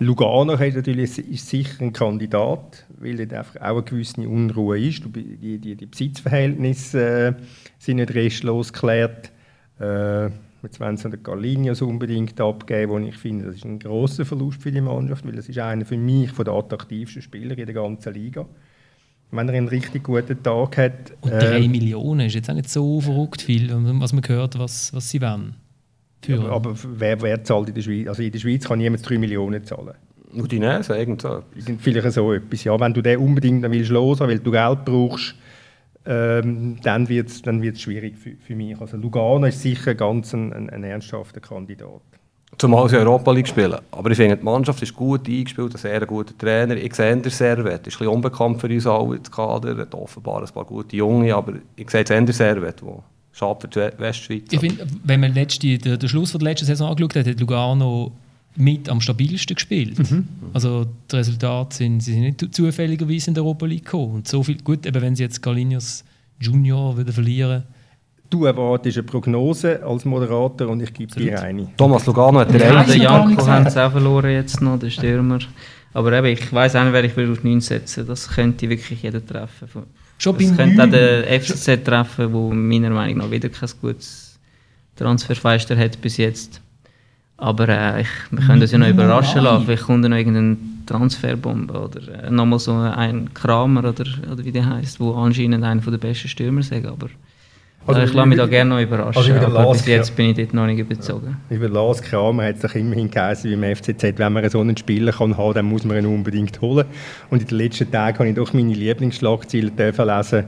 [0.01, 5.03] Lugano ist natürlich ist sicher ein Kandidat, weil dort einfach auch eine gewisse Unruhe ist.
[5.05, 7.33] Die, die, die Besitzverhältnisse äh,
[7.79, 9.33] sind nicht restlos geklärt.
[9.81, 10.27] Äh,
[10.63, 14.63] jetzt wollen sie den Galinius unbedingt abgeben, und ich finde, das ist ein großer Verlust
[14.63, 17.75] für die Mannschaft, weil das ist einer für mich von der attraktivsten Spieler in der
[17.75, 18.47] ganzen Liga
[19.31, 21.13] wenn er einen richtig guten Tag hat.
[21.21, 24.93] Und 3 äh, Millionen ist jetzt auch nicht so verrückt viel, was man hört, was,
[24.95, 25.55] was sie wollen.
[26.31, 28.09] Aber, aber, wer, wer zahlt in der Schweiz?
[28.09, 29.95] Also in der Schweiz kann niemand 3 Millionen zahlen.
[30.35, 31.77] Udinese, irgend so etwas.
[31.81, 32.79] Vielleicht so etwas, ja.
[32.79, 35.35] Wenn du den unbedingt dann willst los, weil du Geld brauchst,
[36.05, 38.81] ähm, dann wird es dann wird's schwierig für, für mich.
[38.81, 42.03] Also Lugano ist sicher ganz ein, ein, ein ernsthafter Kandidat.
[42.57, 43.79] Zumal sie Europa League spielen.
[43.91, 46.77] Aber ich finde, die Mannschaft ist gut eingespielt, ein sehr guter Trainer.
[46.77, 49.77] Ich sehe den Servet, ist ein bisschen unbekannt für uns alle, das Kader.
[49.77, 53.03] hat offenbar ein paar gute Junge, aber ich sehe den Servet, der
[53.39, 54.45] schade für die Westschweiz.
[54.51, 57.41] Ich finde, wenn man letzte, den, den Schluss von der letzten Saison angeschaut hat, hat
[57.41, 58.13] Lugano
[58.57, 59.97] mit am stabilsten gespielt.
[60.53, 64.15] Also die Resultate sind, sie sind nicht zufälligerweise in der Europa League gekommen.
[64.17, 66.05] Und so viel, gut, eben wenn sie jetzt Galinius
[66.41, 67.65] Junior würden verlieren
[68.31, 71.69] Du erwartest eine Prognose als Moderator und ich gebe dir eine.
[71.79, 75.39] Thomas Lugano hat Ja, nicht Janko haben sie auch verloren jetzt noch, der Stürmer.
[75.95, 79.03] Aber eben, ich weiss auch nicht, wer ich will auf 9 setzen Das könnte wirklich
[79.03, 79.69] jeder treffen.
[80.19, 84.39] Schon Das könnte auch der FCZ treffen, der meiner Meinung nach wieder kein gutes
[84.97, 86.61] Transferfeister hat bis jetzt.
[87.37, 89.65] Aber äh, ich, wir können uns ja noch überraschen lassen.
[89.65, 94.67] Vielleicht kommt noch irgendeine Transferbombe oder äh, nochmal so ein Kramer oder, oder wie der
[94.67, 96.73] heißt, wo anscheinend einer der besten Stürmer ist.
[96.73, 97.09] Aber
[97.89, 99.17] Also äh, ich lasse mich da gerne noch überraschen.
[99.19, 101.37] also aber bis Lars- jetzt bin ich dort noch nicht überzogen.
[101.51, 104.77] Über Lars Kramer hat es doch immerhin geheißen, wie im FCZ, wenn man so einen
[104.77, 106.87] Spieler kann haben dann muss man ihn unbedingt holen.
[107.31, 110.45] Und in den letzten Tagen habe ich doch meine Lieblingsschlagzeilen dürfen lesen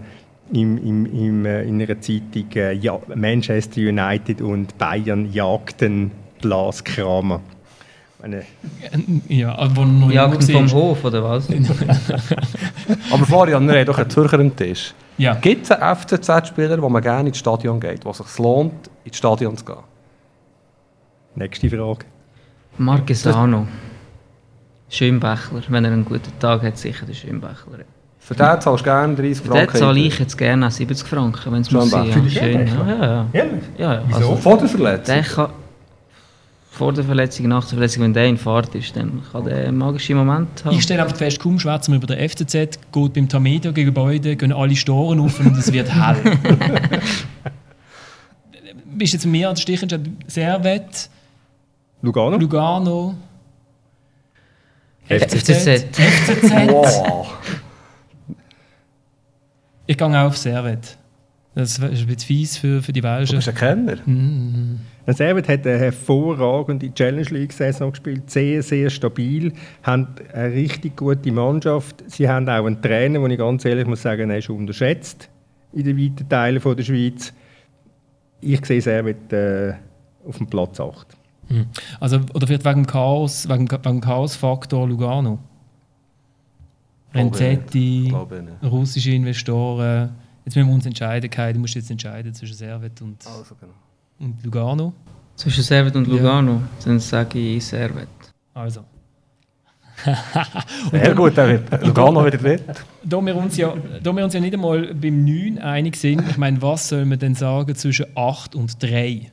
[0.53, 6.11] im, im, im, äh, in einer Zeitung äh, ja, Manchester United und Bayern jagten
[6.43, 7.41] Lars Kramer.
[8.21, 8.43] Meine,
[9.29, 10.79] Ja, aber wo noch Jagd jung vom.
[10.79, 11.49] Hof, oder was?
[13.11, 14.93] Aber Florian, wir haben doch einen Zürcher am Tisch.
[15.21, 15.35] Ja.
[15.35, 19.19] Gibt es einen FCZ-Spieler, wo man gerne ins Stadion geht, wo es sich lohnt, ins
[19.19, 19.77] Stadion zu gehen?
[21.35, 22.07] nächste Frage.
[22.79, 23.67] Marquesano.
[24.89, 25.63] Schönbächler.
[25.69, 27.85] Wenn er einen guten Tag hat, sicher der Schönbächler.
[28.19, 29.73] Für den zahlst du gerne 30 Für Franken.
[29.73, 32.09] den zahle ich jetzt gerne auch 70 Franken, wenn es muss sein.
[32.09, 32.67] Ja, schön.
[32.67, 33.27] Ja, ja, ja.
[33.33, 33.63] Ehrlich?
[33.77, 34.03] ja, ja.
[34.07, 34.17] Wieso?
[34.17, 34.59] Also, Vor
[36.81, 39.77] vor der Verletzung, nach der Verletzung, wenn der in Fahrt ist, dann kann der einen
[39.77, 40.75] magischen Moment haben.
[40.75, 42.55] Ich stelle einfach fest, kaum schwätzen wir über den FCZ,
[42.91, 46.17] geht beim Tamedia gegen Gebäude, gehen alle Storen auf und es wird hell.
[48.97, 50.25] Bist jetzt mehr an der Stich entscheidend?
[50.27, 51.11] Servet,
[52.01, 52.39] Lugano?
[52.39, 53.15] Lugano,
[55.07, 55.85] FCZ.
[55.93, 56.51] FCZ.
[56.71, 57.35] Wow.
[59.87, 60.97] Ich gehe auch auf Servet.
[61.55, 63.37] Das ist ein bisschen fies für, für die Du Welschen.
[63.37, 63.99] bist ein Kenner.
[65.11, 71.33] Der Servet hat eine hervorragende Challenge League-Saison gespielt, sehr, sehr stabil, haben eine richtig gute
[71.33, 72.05] Mannschaft.
[72.07, 75.29] Sie haben auch einen Trainer, den ich ganz ehrlich muss sagen, er ist unterschätzt
[75.73, 77.33] in den weiten Teilen von der Schweiz.
[78.41, 79.75] Ich sehe Servet äh,
[80.25, 81.09] auf dem Platz 8.
[81.99, 85.41] Also, oder vielleicht wegen dem Chaos, wegen, wegen Chaos-Faktor Lugano.
[87.13, 88.15] Renzetti,
[88.63, 90.11] russische Investoren.
[90.45, 93.73] Jetzt müssen wir uns entscheiden, Kai, du musst jetzt entscheiden zwischen Servet und, Also, genau.
[94.21, 94.93] Und Lugano.
[95.35, 98.09] Zwischen Servet und Lugano, dann sage ich Servet.
[98.55, 98.85] Also.
[100.91, 102.63] Sehr gut, dann wird Lugano wieder dritt.
[103.03, 106.37] Da wir, uns ja, da wir uns ja nicht einmal beim 9 einig sind, ich
[106.37, 109.31] meine, was soll man denn sagen zwischen 8 und 3?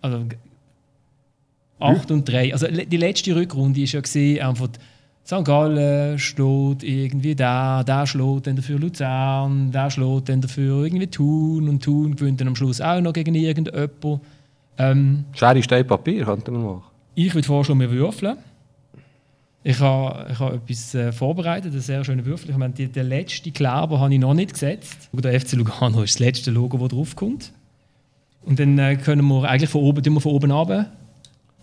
[0.00, 0.24] Also
[1.80, 2.52] 8 und 3.
[2.52, 4.68] Also die letzte Rückrunde ist ja gesehen, einfach
[5.28, 5.44] St.
[5.44, 11.68] Gallen schlägt irgendwie da, der schlägt dann dafür Luzern, der schlägt dann dafür irgendwie Thun
[11.68, 14.20] und Thun gewinnt dann am Schluss auch noch gegen irgendjemanden.
[14.78, 16.82] Ähm, Schere, Stein, Papier könnten wir machen.
[17.14, 18.38] ich würde vorschlagen, wir würfeln.
[19.64, 22.48] Ich habe, ich habe etwas äh, vorbereitet, einen sehr schönen Würfel.
[22.48, 25.10] Ich meine, die, den letzten Kleber habe ich noch nicht gesetzt.
[25.12, 27.52] Der FC Lugano ist das letzte Logo, das draufkommt.
[28.46, 30.86] Und dann äh, können wir eigentlich von oben, wir von oben runter.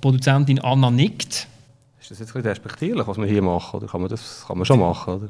[0.02, 1.48] Produzentin Anna nickt.
[2.06, 3.78] Ist das jetzt ein bisschen respektierlich, was wir hier machen?
[3.78, 5.14] Oder kann man das kann man schon machen?
[5.16, 5.30] Oder?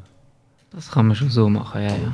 [0.72, 2.14] Das kann man schon so machen, ja, ja.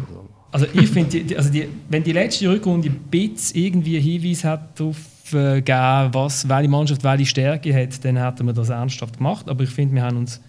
[0.52, 4.80] Also ich finde, also die, wenn die letzte Rückrunde ein bisschen irgendwie einen Hinweis hat
[4.80, 4.98] darauf
[5.34, 9.50] äh, gegeben, was, welche Mannschaft welche Stärke hat, dann hätten wir das ernsthaft gemacht.
[9.50, 10.40] Aber ich finde, wir haben uns,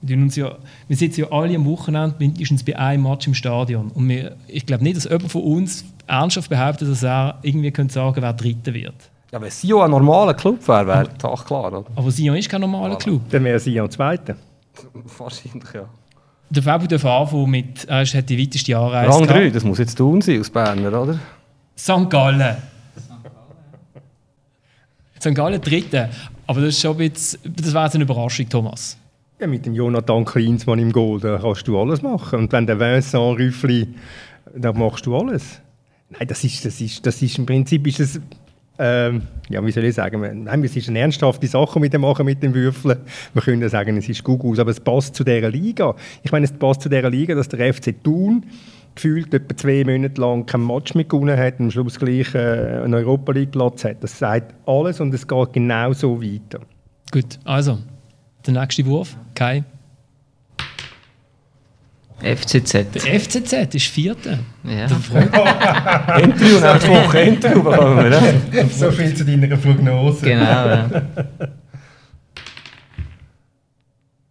[0.00, 0.56] wir, uns ja,
[0.88, 3.88] wir sitzen ja alle am Wochenende mindestens bei einem Match im Stadion.
[3.88, 7.92] Und wir, ich glaube nicht, dass jemand von uns ernsthaft behauptet, dass er irgendwie könnte
[7.92, 9.11] sagen wer Dritter wird.
[9.32, 11.68] Ja, wenn Sio ein normaler Club wäre, wäre die Sache klar.
[11.68, 11.84] Oder?
[11.96, 13.22] Aber Sion ist kein normaler Club.
[13.30, 14.36] Dann wäre sie am zweiten.
[15.18, 15.88] Wahrscheinlich, ja.
[16.50, 19.56] Der Fabio darf anfangen mit, er hat die weiteste Anreise Rang 3, gehabt.
[19.56, 21.18] das muss jetzt tun sein aus Berner, oder?
[21.78, 22.10] St.
[22.10, 22.56] Gallen.
[25.18, 25.34] St.
[25.34, 26.10] Gallen Dritte.
[26.46, 28.98] Aber das ist schon ein bisschen, das wäre jetzt eine Überraschung, Thomas.
[29.40, 32.38] Ja, mit dem Jonathan Klinsmann im Goal, da kannst du alles machen.
[32.38, 33.88] Und wenn der Vincent Rüffli,
[34.54, 35.58] da machst du alles.
[36.10, 38.20] Nein, das ist, das ist, das ist im Prinzip ist es,
[38.84, 42.26] ähm, ja, wie soll ich sagen, nein, es ist eine ernsthafte Sache mit dem machen,
[42.26, 42.98] mit dem Würfeln.
[43.32, 45.94] Wir können sagen, es ist Gugus, aber es passt zu dieser Liga.
[46.24, 48.44] Ich meine, es passt zu dieser Liga, dass der FC Thun
[48.96, 52.94] gefühlt etwa zwei Monate lang kein Match mehr hat und am Schluss gleich äh, einen
[52.94, 54.02] Europa League Platz hat.
[54.02, 56.58] Das sagt alles und es geht genau so weiter.
[57.12, 57.78] Gut, also,
[58.44, 59.62] der nächste Wurf, Kai.
[62.22, 62.72] FCZ.
[62.94, 64.38] Der FCZ ist Vierter.
[64.62, 64.84] Ja.
[66.18, 68.10] Interview nächste Woche, Interview bekommen wir.
[68.10, 68.68] Ne?
[68.70, 70.24] so viel zu deiner Prognose.
[70.24, 70.90] Genau, ja.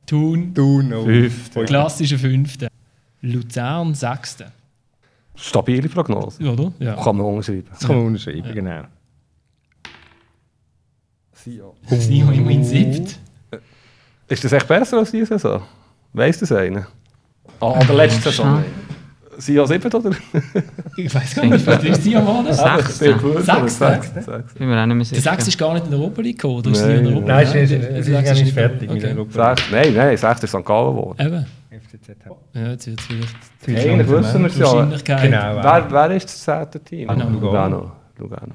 [0.06, 1.06] Thun, Thun, oh.
[1.06, 1.66] Fünfte.
[1.66, 2.68] klassische Fünfte.
[3.22, 4.52] Luzern, Sechste.
[5.36, 6.44] Stabile Prognose.
[6.44, 6.72] Oder?
[6.80, 6.96] Ja.
[6.96, 7.68] Kann man unterschreiben.
[7.70, 8.84] Das kann man unterschreiben, genau.
[11.34, 11.74] Sion.
[11.88, 13.20] Sion immerhin siebt.
[14.28, 15.62] Ist das echt besser als diese Saison?
[16.14, 16.88] Weiss das einer?
[17.60, 18.64] Ah, an der letzten Saison.
[19.38, 20.12] Sion 7 oder?
[20.98, 22.54] Ich weiß gar nicht, was ist Sion geworden?
[22.54, 23.42] Sechster.
[23.42, 24.02] Sechster?
[24.22, 24.44] Sechster.
[24.60, 25.32] Bin mir auch nicht mehr Der sicher.
[25.32, 27.04] Sechs ist gar nicht in der Europa League gekommen, oder ist Nein.
[27.04, 27.64] Der Europa Nein, es League?
[27.64, 29.00] ist, Ja, es der ist Sechs gar nicht der- fertig mit okay.
[29.00, 30.66] der Europa Sechs, nein, nein, Sechster ist St.
[30.66, 31.18] Gallen geworden.
[31.26, 31.46] Eben.
[31.82, 32.10] FCZ.
[32.54, 33.06] Ja, jetzt wird es
[33.60, 34.58] vielleicht Eigentlich wissen wir es
[35.08, 35.16] ja.
[35.18, 35.64] Genau.
[35.64, 37.08] Wer, wer ist das zehnte Team?
[37.10, 37.40] Lugano.
[37.40, 37.92] Lugano.
[38.20, 38.54] Lugano.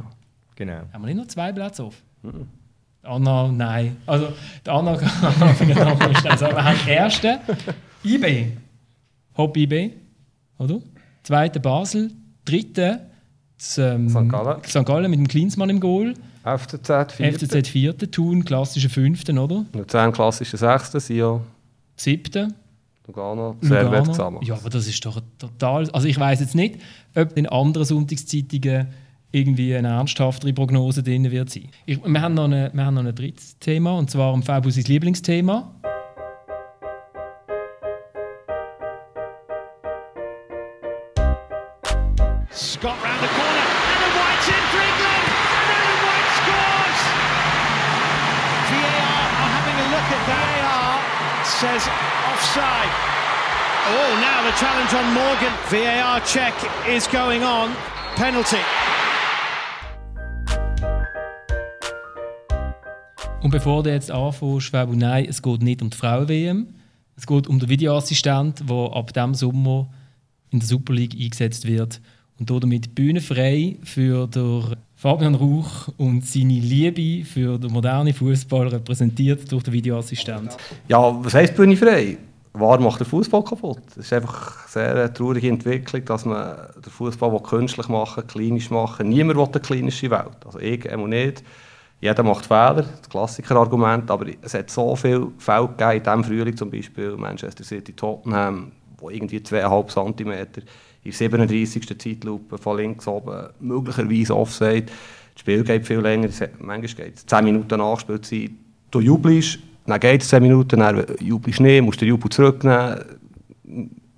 [0.54, 0.72] Genau.
[0.92, 1.94] Haben wir nicht noch zwei Plätze auf?
[2.22, 2.46] Mhm.
[3.02, 3.96] Anna, nein.
[4.06, 4.28] Also,
[4.64, 5.68] die Anna kann sagen.
[5.68, 7.38] Wir haben den ersten
[8.04, 8.46] IB.
[9.36, 9.92] Hop IB.
[10.58, 10.80] Oder?
[11.22, 12.10] Zweiter Basel.
[12.44, 13.00] Dritter
[13.78, 14.28] ähm, St.
[14.28, 14.62] Gallen.
[14.64, 14.84] St.
[14.84, 16.14] Gallen mit dem Klinsmann im Goal.
[16.44, 17.32] FCZ 4.
[17.32, 18.10] FCZ vierter.
[18.10, 19.64] Thun, klassischer Fünften, oder?
[19.72, 21.00] Luzern klassischer Sechster.
[21.00, 21.40] Sion.
[21.96, 22.48] Siebter.
[23.06, 23.56] Lugano.
[23.60, 24.42] Servet zusammen.
[24.42, 25.88] Ja, aber das ist doch total.
[25.90, 26.80] Also ich weiß jetzt nicht,
[27.14, 28.88] ob in anderen Sonntagszeitungen
[29.32, 31.68] irgendwie eine ernsthaftere Prognose drin wird sein.
[31.84, 34.76] Ich, wir, haben noch eine, wir haben noch ein drittes Thema und zwar um Fabus
[34.76, 35.72] Lieblingsthema.
[42.76, 43.66] Scott round the corner.
[43.88, 45.24] Adam White's in for England.
[45.56, 47.00] And Adam White scores.
[48.68, 50.46] VAR are having a look at that.
[50.60, 51.00] VAR
[51.56, 51.82] says
[52.28, 52.92] offside.
[53.96, 55.52] Oh, now the challenge on Morgan.
[55.72, 56.52] VAR check
[56.86, 57.74] is going on.
[58.14, 58.60] Penalty.
[63.40, 66.74] Und bevor du jetzt anfängst, Fabu, nein, es geht nicht um die Frauen-WM.
[67.16, 69.88] Es geht um den Videoassistent, der ab diesem Sommer
[70.50, 72.02] in der Super League eingesetzt wird.
[72.38, 78.68] Und damit Bühne frei für den Fabian Rauch und seine Liebe für den modernen Fußball
[78.68, 80.56] repräsentiert durch den Videoassistent.
[80.88, 82.18] Ja, was heisst Bühne frei?
[82.52, 83.82] War macht der Fußball kaputt.
[83.90, 89.08] Es ist einfach eine sehr traurige Entwicklung, dass man den Fußball künstlich machen, klinisch machen.
[89.10, 90.44] Niemand will eine klinische Welt.
[90.44, 91.42] Also ich einmal nicht.
[92.00, 96.56] Jeder macht Fehler, das Klassikerargument, aber es hat so viele Fälle gegeben, in diesem Frühling
[96.56, 100.64] zum Beispiel Manchester City, Tottenham, wo irgendwie 2,5 cm
[101.06, 101.98] in der 37.
[101.98, 104.86] Zeitlupe von links oben, möglicherweise Offside.
[104.86, 108.50] Das Spiel geht viel länger, manchmal geht es 10 Minuten Nachspielzeit.
[108.90, 113.04] Du jubelst, dann geht es 10 Minuten, dann jubelst du nicht, musst den Jubel zurücknehmen.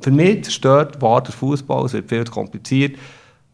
[0.01, 2.97] Für mich zerstört war der Fußball, es wird viel zu kompliziert.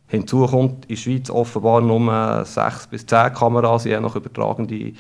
[0.07, 4.93] Hinzu kommt in der Schweiz offenbar nur 6 bis 10 Kameras, je nach übertragende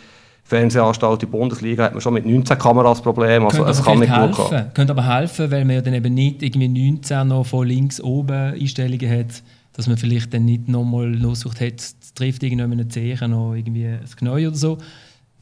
[0.45, 1.23] Fernsehanstalt.
[1.23, 4.37] In der Bundesliga hat man schon mit 19 Kameras Probleme, also es kann nicht vielleicht
[4.37, 4.51] gut gehen.
[4.51, 4.75] helfen.
[4.75, 8.55] Könnte aber helfen, weil man ja dann eben nicht irgendwie 19 noch von links oben
[8.55, 13.27] Einstellungen hat, dass man vielleicht dann nicht nochmal lossucht hat, es trifft irgendjemand eine Zeche
[13.27, 14.79] noch irgendwie ein Knäuel oder so.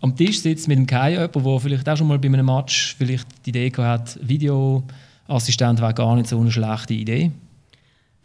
[0.01, 2.97] Am Tisch sitzt mit dem Kai jemand, der vielleicht auch schon mal bei einem Match
[2.97, 7.31] vielleicht die Idee hat, Videoassistent wäre gar nicht so eine schlechte Idee.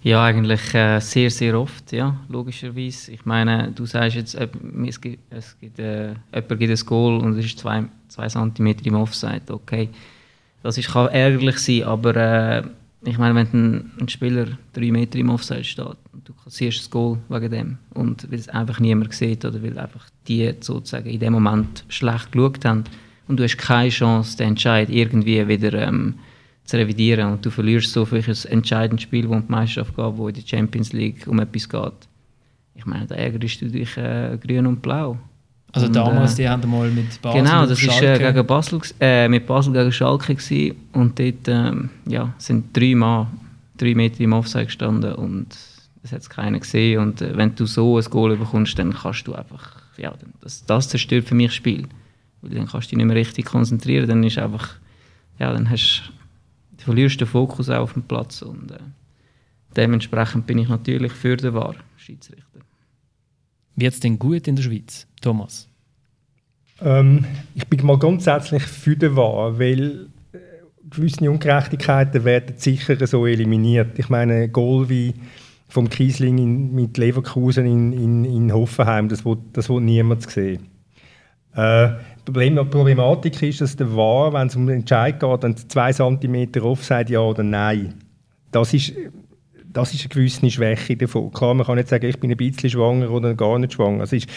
[0.03, 3.11] Ja, eigentlich äh, sehr, sehr oft, ja, logischerweise.
[3.11, 7.37] Ich meine, du sagst jetzt, es gibt, es gibt, äh, jemand gibt ein Goal und
[7.37, 9.89] es ist zwei, zwei Zentimeter im Offside, okay.
[10.61, 12.63] Das ist, kann ärgerlich sein, aber äh,
[13.05, 16.89] ich meine, wenn ein, ein Spieler drei Meter im Offside steht und du kassierst das
[16.89, 21.19] Goal wegen dem und weil es einfach niemand sieht oder weil einfach die sozusagen in
[21.19, 22.83] dem Moment schlecht geschaut haben
[23.27, 26.15] und du hast keine Chance, den Entscheid irgendwie wieder ähm,
[26.67, 30.17] zu revidieren und du verlierst so vielleicht ein entscheidendes Spiel, wo um die Meisterschaft geht,
[30.17, 32.07] wo in der Champions League um etwas geht.
[32.75, 35.17] Ich meine, da ärgerst du dich äh, grün und blau.
[35.71, 38.81] Also Und, damals, äh, die haben mal mit Basel genau, das war äh, gegen Basel,
[38.99, 43.27] äh, mit Basel gegen Schalke gewesen, und dort ähm, ja, sind drei Mann
[43.77, 45.55] drei Meter im Offside gestanden und
[46.03, 49.33] es hat keiner gesehen und äh, wenn du so ein Goal bekommst, dann kannst du
[49.33, 51.87] einfach, ja, das, das zerstört für mich das Spiel.
[52.41, 54.75] Weil dann kannst du dich nicht mehr richtig konzentrieren, dann ist einfach,
[55.39, 56.13] ja, dann hast du
[56.87, 58.77] verlierst den Fokus auch auf dem Platz und äh,
[59.75, 62.61] dementsprechend bin ich natürlich für den VAR, Schiedsrichter.
[63.75, 65.67] Wird es denn gut in der Schweiz, Thomas?
[66.79, 70.37] Ähm, ich bin mal grundsätzlich für den Wahr, weil äh,
[70.89, 73.99] gewisse Ungerechtigkeiten werden sicher so eliminiert.
[73.99, 75.13] Ich meine, Goal wie
[75.67, 80.67] vom Kiesling in, mit Leverkusen in, in, in Hoffenheim, das will, das will niemand sehen.
[81.53, 81.89] Äh,
[82.27, 85.93] Problem, die Problematik ist, dass der Wahr, wenn es um den Entscheid geht, dann zwei
[85.93, 87.93] Zentimeter Offside ja oder nein.
[88.51, 88.91] Das ist,
[89.65, 91.31] das ist eine gewisse Schwäche davon.
[91.31, 94.01] Klar, man kann nicht sagen, ich bin ein bisschen schwanger oder gar nicht schwanger.
[94.01, 94.27] Also ist,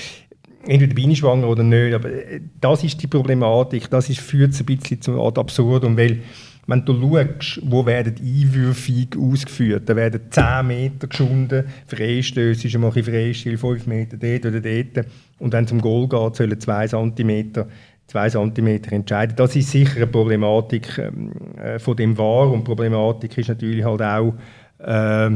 [0.66, 3.90] entweder bin ich schwanger oder nicht, aber äh, das ist die Problematik.
[3.90, 6.22] Das ist, führt es ein bisschen zum absurdum, weil
[6.70, 12.92] wenn du schaust, wo werden Einwürfe ausgeführt, da werden 10 Meter geschunden, Freistöße ist einmal
[12.94, 15.06] ein Freistil, 5 Meter dort oder dort.
[15.40, 17.66] Und wenn es um Goal geht, sollen 2 cm,
[18.06, 19.34] 2 cm entscheiden.
[19.36, 24.02] Das ist sicher eine Problematik ähm, äh, von dem War und Problematik ist natürlich halt
[24.02, 24.34] auch,
[24.78, 25.30] äh,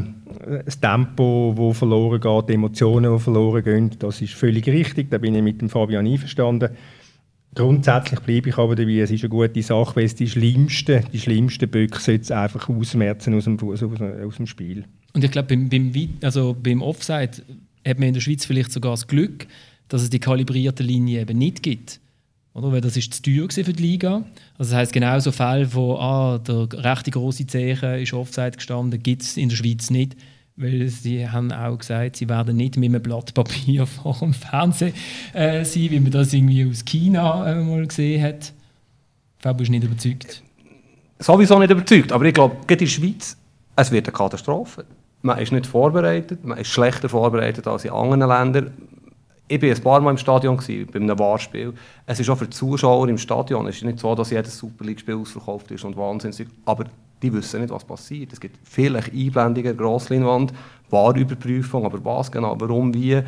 [0.65, 5.11] das Tempo, das verloren geht, die Emotionen, die verloren gehen, das ist völlig richtig.
[5.11, 6.71] Da bin ich mit dem Fabian einverstanden.
[7.55, 11.21] Grundsätzlich bleibe ich aber dabei, es ist eine gute Sache, weil es die schlimmsten, die
[11.21, 14.85] schlimmsten Böcke jetzt einfach ausmerzen aus dem, aus, aus dem Spiel.
[15.13, 17.31] Und ich glaube, beim, beim, also beim Offside
[17.87, 19.47] hat man in der Schweiz vielleicht sogar das Glück,
[19.89, 22.01] dass es die kalibrierte Linie eben nicht gibt.
[22.55, 22.73] Oder?
[22.73, 24.25] Weil das ist zu teuer für die Liga.
[24.59, 29.03] Also das heisst, genau so Fälle, wo ah, der rechte große Zeichen ist Offside gestanden,
[29.03, 30.17] gibt es in der Schweiz nicht.
[30.57, 34.95] Weil sie haben auch gesagt, sie werden nicht mit einem Blatt Papier vor dem Fernsehen
[35.33, 38.53] äh, sein, wie man das irgendwie aus China äh, mal gesehen hat.
[39.39, 40.43] Fabio ist nicht überzeugt.
[41.19, 43.37] Sowieso nicht überzeugt, aber ich glaube, gerade in der Schweiz,
[43.77, 44.85] es wird eine Katastrophe.
[45.23, 48.73] Man ist nicht vorbereitet, man ist schlechter vorbereitet als in anderen Ländern
[49.47, 51.75] ich war ein paar Mal im Stadion, gewesen, bei einem Wahrspiel.
[52.07, 53.67] Es ist auch für die Zuschauer im Stadion.
[53.67, 56.49] Es ist nicht so, dass jedes Super League-Spiel ausverkauft ist und wahnsinnig.
[56.65, 56.85] Aber
[57.25, 58.33] die wissen nicht, was passiert.
[58.33, 60.53] Es gibt vielleicht Einblendungen, Grossleinwand,
[60.91, 63.21] Wahrüberprüfung, aber was genau, warum, wie.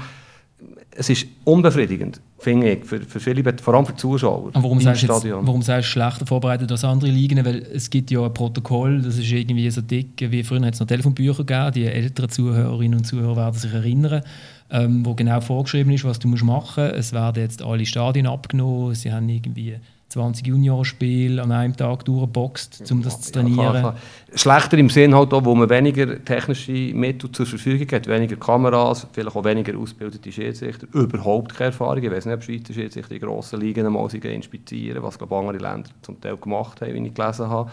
[0.91, 4.81] Es ist unbefriedigend, finde ich, für, für viele, vor allem für die Zuschauer Aber warum
[4.81, 7.45] sagst, jetzt, warum sagst du schlechter vorbereitet als andere Ligen?
[7.45, 10.81] Weil es gibt ja ein Protokoll, das ist irgendwie so dick, wie früher hat es
[10.81, 14.23] noch Telefonbücher gegeben, die älteren Zuhörerinnen und Zuhörer werden sich erinnern
[14.71, 16.97] ähm, wo genau vorgeschrieben ist, was du musst machen musst.
[16.97, 19.77] Es werden jetzt alle Stadien abgenommen, sie haben irgendwie
[20.09, 23.59] 20 Juniorspiele an einem Tag durchgeboxt, um das zu trainieren.
[23.59, 23.97] Ja, klar, klar.
[24.35, 29.07] Schlechter im Sinn halt auch, wo man weniger technische Mittel zur Verfügung hat, weniger Kameras,
[29.12, 32.03] vielleicht auch weniger ausgebildete Schiedsrichter, überhaupt keine Erfahrung.
[32.03, 35.90] Ich weiß nicht, ob Schweizer Schiedsrichter in grossen Ligen mal inspizieren, was glaube andere Länder
[36.03, 37.71] zum Teil gemacht haben, wie ich gelesen habe.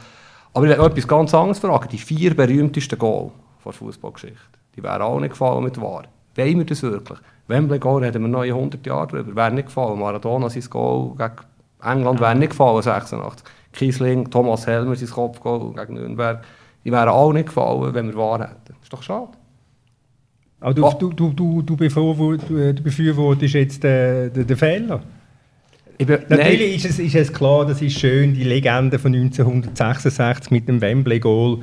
[0.54, 1.90] Aber ich werde noch etwas ganz anderes fragen.
[1.92, 3.32] Die vier berühmtesten Goal
[3.64, 4.38] der Fußballgeschichte,
[4.76, 6.04] die wären auch nicht gefallen mit Wahr.
[6.36, 7.20] Wollen wir das wirklich?
[7.48, 9.36] Wembley Goal reden wir noch in 100 Jahren drüber.
[9.36, 10.00] Wäre nicht gefallen.
[10.00, 11.36] Maradona sein Goal gegen
[11.84, 13.44] England wäre nicht gefallen, 86.
[13.74, 16.44] Kiesling, Thomas Helmer sein Kopfgoal gegen Nürnberg.
[16.86, 18.76] Die wären auch nicht gefallen, wenn wir wahr hätten.
[18.82, 19.30] Ist doch schade.
[20.60, 25.02] Aber du, du, du, du, du, befürwortest jetzt den, den, den Fehler?
[26.06, 30.68] Bin, Natürlich ist es, ist es klar, das ist schön, die Legende von 1966 mit
[30.68, 31.60] dem Wembley-Goal.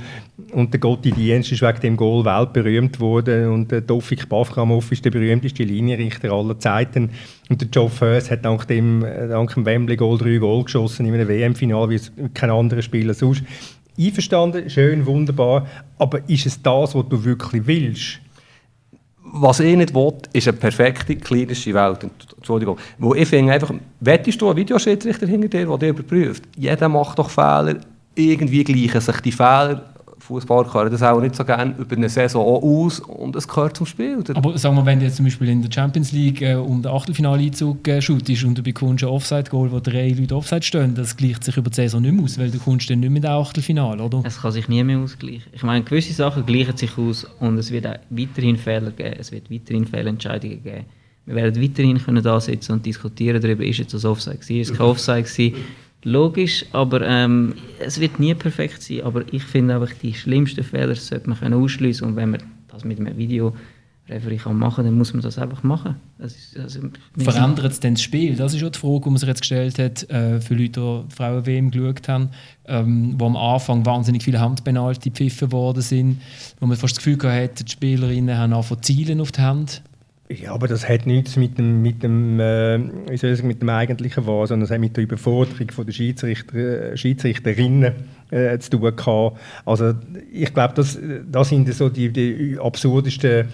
[0.53, 3.49] Und der Gotti Dienst ist wegen dem Goal weltberühmt worden.
[3.49, 7.11] Und der Tofik Baframov ist der berühmteste Linienrichter aller Zeiten.
[7.49, 11.29] Und der Geoff Hurst hat dank dem, dank dem Wembley-Goal drei Goal geschossen in einem
[11.29, 13.43] WM-Finale, wie kein anderer Spieler sonst.
[13.99, 15.67] Einverstanden, schön, wunderbar.
[15.99, 18.21] Aber ist es das, was du wirklich willst?
[19.33, 22.07] Was ich nicht will, ist eine perfekte klinische Welt.
[22.37, 22.79] Entschuldigung.
[22.99, 26.45] Wo ich finde einfach, wettest du einen Videoschiedsrichter hinter dir, der dich überprüft?
[26.57, 27.81] Jeder macht doch Fehler.
[28.15, 32.63] Irgendwie gleichen sich die Fehler Fußballer können das auch nicht so gerne über eine Saison
[32.63, 34.23] aus und es gehört zum Spiel.
[34.35, 36.93] Aber sagen wir, wenn du jetzt zum Beispiel in der Champions League äh, um den
[36.93, 41.45] Achtelfinaleinzug äh, shootest und du bekommst ein Offside-Goal, wo drei Leute Offside stehen, das gleicht
[41.45, 43.31] sich über die Saison nicht mehr aus, weil du kommst dann nicht mehr in den
[43.31, 44.23] Achtelfinal, oder?
[44.25, 45.51] Es kann sich nie mehr ausgleichen.
[45.53, 49.33] Ich meine, gewisse Sachen gleichen sich aus und es wird auch weiterhin Fehler geben, es
[49.33, 50.85] wird weiterhin Fehlentscheidungen geben.
[51.27, 54.71] Wir werden weiterhin können da sitzen und diskutieren darüber, ist jetzt das Offside gewesen, ist
[54.71, 55.55] es kein Offside gewesen
[56.03, 59.03] logisch, aber ähm, es wird nie perfekt sein.
[59.03, 62.99] Aber ich finde einfach, die schlimmsten Fehler sollte man ausschließen und wenn man das mit
[62.99, 63.55] einem Video
[64.11, 65.97] Referee kann machen, dann muss man das einfach machen.
[66.19, 66.81] Das ist, also,
[67.17, 68.35] Verändert es denn das Spiel?
[68.35, 71.15] Das ist auch die Frage, die man sich jetzt gestellt hat, äh, für Leute, die
[71.15, 72.31] Frauen-WM geschaut haben,
[72.67, 76.21] ähm, wo am Anfang wahnsinnig viele Handpenalty gepfiffen worden sind,
[76.59, 79.83] wo man fast das Gefühl hatte, die Spielerinnen haben angefangen zielen auf die Hand.
[80.33, 83.63] Ja, aber das hat nichts mit dem, mit dem, äh, wie soll ich sagen, mit
[83.63, 87.95] dem eigentlichen Wahr, sondern es hat mit der Überforderung der Schiedsrichter, Schiedsrichterinnen
[88.31, 89.41] äh, zu tun gehabt.
[89.67, 89.95] Also
[90.33, 90.97] ich glaube, das,
[91.29, 93.49] das sind so die, die absurdesten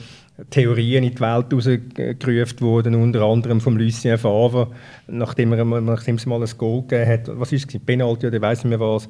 [0.50, 4.70] Theorien in die Welt herausgerufen worden, unter anderem vom Lucien Favre,
[5.06, 7.40] nachdem er nachdem es mal ein Goal gegeben hat.
[7.40, 7.80] Was ist es?
[7.80, 9.08] Penalty oder weiß nicht mehr was.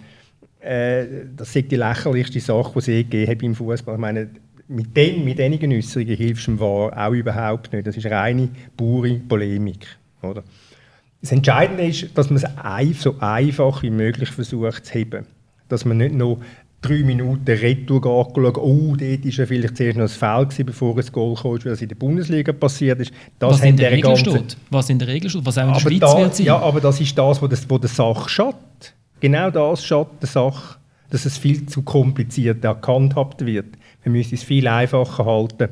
[0.60, 1.04] Äh,
[1.36, 3.96] das ist die lächerlichste Sache, die es je gegeben hat im Fußball.
[3.96, 4.30] Ich meine,
[4.68, 7.86] mit, den, mit einigen Äußerungen hilfst du ihm auch überhaupt nicht.
[7.86, 9.86] Das ist reine, pure Polemik.
[10.22, 10.42] Oder?
[11.20, 15.26] Das Entscheidende ist, dass man es so einfach wie möglich versucht zu heben.
[15.68, 16.38] Dass man nicht noch
[16.82, 20.96] drei Minuten Retour geht, oh, dort war ja vielleicht zuerst noch ein Foul, gewesen, bevor
[20.96, 23.12] ein Goal kam, weil das in der Bundesliga passiert ist.
[23.38, 24.30] Das was, in der Regel ganze...
[24.30, 24.56] steht.
[24.70, 26.46] was in der Regel steht, was auch in der Schweiz da, wird sein.
[26.46, 28.94] Ja, aber das ist das, was das, wo der Sache schadet.
[29.20, 30.78] Genau das schadet der Sache,
[31.10, 33.66] dass es viel zu kompliziert gehandhabt wird.
[34.06, 35.70] Wir müssen es viel einfacher halten.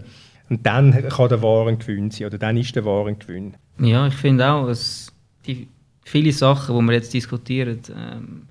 [0.51, 3.55] Und dann kann der Waren Gewinn sein, oder dann ist der Waren Gewinn.
[3.79, 5.13] Ja, ich finde auch, dass
[5.47, 5.69] die
[6.03, 8.43] viele Sachen, die wir jetzt diskutieren, ähm,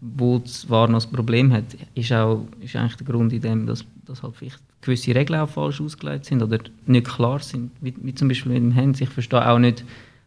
[0.00, 1.62] wo das Waren noch Problem hat,
[1.94, 5.48] ist, auch, ist eigentlich der Grund in dem, dass, dass halt vielleicht gewisse Regeln auch
[5.48, 7.70] falsch ausgelegt sind oder nicht klar sind.
[7.80, 9.00] Wie, wie zum Beispiel mit dem Hand.
[9.00, 9.84] Ich verstehe auch nicht,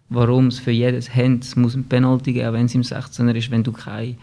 [0.08, 3.64] warum es für jedes Hand muss ein Penalty geben, wenn es im 16er ist, wenn
[3.64, 4.16] du keine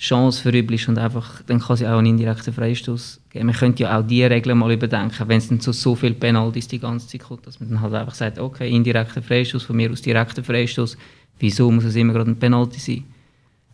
[0.00, 3.46] Chance verübelst und einfach, dann kann sie auch einen indirekten Freistoß geben.
[3.46, 6.68] Man könnte ja auch diese Regeln mal überdenken, wenn es dann zu so viele Penalties
[6.68, 9.90] die ganze Zeit kommt, dass man dann halt einfach sagt, okay, indirekter Freistoß, von mir
[9.90, 10.96] aus direkter Freistoß,
[11.38, 13.04] wieso muss es immer gerade ein Penalty sein?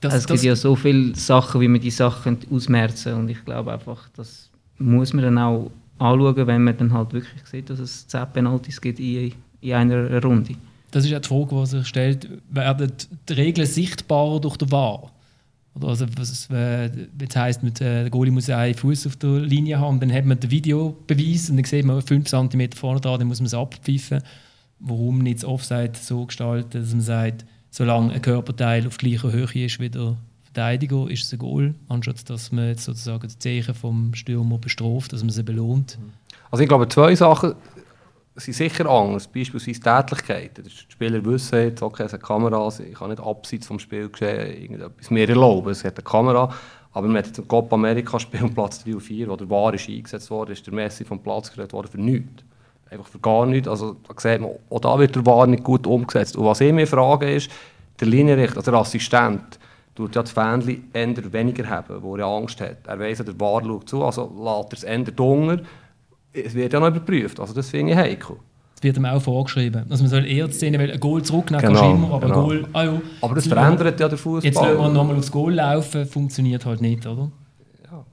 [0.00, 3.44] Das, also es gibt ja so viele Sachen, wie man die Sachen ausmerzen und ich
[3.44, 7.78] glaube einfach, das muss man dann auch anschauen, wenn man dann halt wirklich sieht, dass
[7.78, 10.56] es 10 Penalties gibt in, in einer Runde.
[10.90, 12.92] Das ist ja die Frage, die sich stellt, werden
[13.28, 15.12] die Regeln sichtbarer durch den VAR?
[15.76, 16.90] Oder also, was äh,
[17.34, 20.50] heisst, äh, der Goalie muss einen Fuß auf der Linie haben, dann hat man den
[20.50, 24.22] Videobeweis und dann sieht man 5 cm vorne dran, dann muss man es abpfeifen.
[24.78, 29.66] Warum nicht das Offside so gestalten, dass man sagt, solange ein Körperteil auf gleicher Höhe
[29.66, 33.74] ist wie der Verteidiger, ist es ein Goal, anstatt dass man jetzt sozusagen die Zeichen
[33.74, 35.98] vom Stürmer bestraft, dass man sie belohnt.
[36.50, 37.54] Also ich glaube, zwei Sachen
[38.44, 40.64] sind sicher anders, beispielsweise Tätlichkeiten.
[40.64, 44.62] Die Spieler wissen jetzt, okay, es hat Kameras, ich kann nicht abseits vom Spiel geschehen,
[44.62, 46.52] irgendetwas mir erlauben, es hat eine Kamera.
[46.92, 49.88] Aber man hat Copa America Spiel um Platz 3 und 4, wo der VAR ist
[49.88, 52.44] eingesetzt worden, ist der Messi vom Platz gerät worden für nichts.
[52.90, 53.68] Einfach für gar nichts.
[53.68, 56.36] Also da sieht man, auch da wird der VAR nicht gut umgesetzt.
[56.36, 57.50] Und was ich mir frage ist,
[58.00, 59.58] der Linienrichter, also der Assistent,
[59.94, 62.86] tut ja das Fähnchen eher weniger haben, wo er Angst hat.
[62.86, 65.64] Er weiss, der VAR schaut zu, also lässt er es eher dunkel
[66.44, 67.40] es wird ja noch überprüft.
[67.40, 68.36] Also das finde ich heikel.
[68.76, 69.84] Es wird ihm auch vorgeschrieben.
[69.88, 72.44] Also man soll eher die Szene, weil ein Goal zurücknehmen genau, kannst immer, aber genau.
[72.44, 74.44] Goal, ah ja, Aber das verändert ja der Fußball.
[74.44, 77.30] Jetzt lassen wir nochmal aufs Goal laufen, funktioniert halt nicht, oder?
[77.90, 78.04] Ja.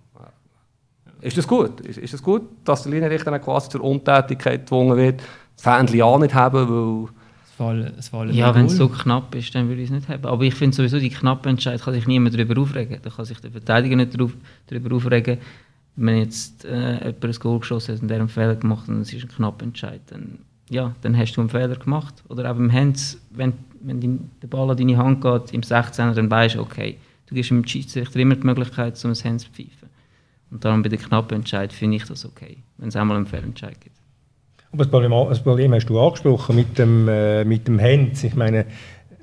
[1.19, 1.81] Ist das gut?
[1.81, 5.21] Ist, ist das gut, dass der Linienrichter quasi zur Untätigkeit gezwungen wird,
[5.55, 7.09] das Fähnchen auch nicht haben, weil...
[7.55, 10.25] Fall, Fall ja, wenn es so knapp ist, dann würde ich es nicht haben.
[10.25, 12.97] Aber ich finde sowieso, die knappe Entscheidung kann sich niemand darüber aufregen.
[12.99, 14.17] Da kann sich der Verteidiger nicht
[14.67, 15.37] darüber aufregen
[15.95, 19.13] wenn jetzt äh, jemand ein Goal geschossen hat und der einen Fehler gemacht hat es
[19.13, 20.39] ist ein knapper Entscheid, dann,
[20.69, 22.23] ja, dann hast du einen Fehler gemacht.
[22.29, 26.13] Oder auch beim Hands, wenn, wenn die, der Ball an deine Hand geht, im 16er,
[26.13, 29.49] dann weißt du, okay, du gibst dem Schiedsrichter immer die Möglichkeit, um ein Hands zu
[29.51, 29.89] pfeifen.
[30.49, 33.79] Und darum bei der knappen Entscheid finde ich das okay, wenn es einmal einen Fehlentscheid
[33.79, 33.97] gibt.
[34.71, 38.23] Aber das Problem, das Problem hast du angesprochen mit dem, äh, mit dem Hands.
[38.23, 38.65] Ich meine,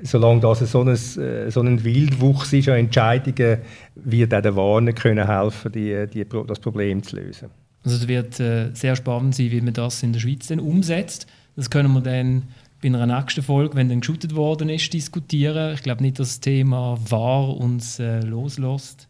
[0.03, 3.59] solange das so ein, äh, so ein Wildwuchs ist an Entscheidungen,
[3.95, 7.49] wird auch der Warner können helfen, die, die, das Problem zu lösen.
[7.85, 11.27] Also es wird äh, sehr spannend sein, wie man das in der Schweiz dann umsetzt.
[11.57, 12.45] Das können wir dann
[12.83, 15.75] bei einer nächsten Folge, wenn dann geshootet worden ist, diskutieren.
[15.75, 19.09] Ich glaube nicht, dass das Thema war uns äh, loslässt.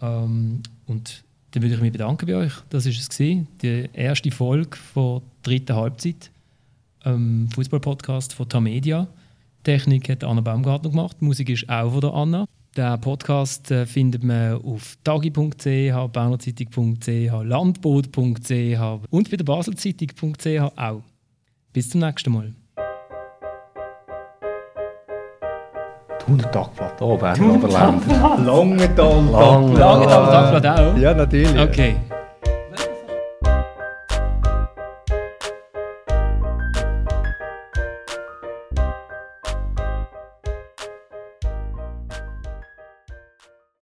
[0.00, 2.52] Ähm, und dann würde ich mich bedanken bei euch.
[2.68, 6.30] Das ist es gewesen, die erste Folge der dritten Halbzeit.
[7.04, 9.08] Ähm, Fußball-Podcast von Tamedia.
[9.62, 12.46] Technik hat Anna Baumgartner gemacht, die Musik ist auch von der Anna.
[12.76, 18.80] Den Podcast äh, findet man auf tagi.ch, bernerzeitung.ch, landboot.ch
[19.10, 21.02] und bei der baselzeitung.ch auch.
[21.72, 22.54] Bis zum nächsten Mal.
[26.26, 28.06] 100 Tagblatt, oh, Berner Oberland.
[28.46, 29.78] Lange Tagblatt.
[29.78, 30.96] Lange Tagblatt auch?
[30.96, 31.58] Ja, natürlich.
[31.58, 31.96] Okay.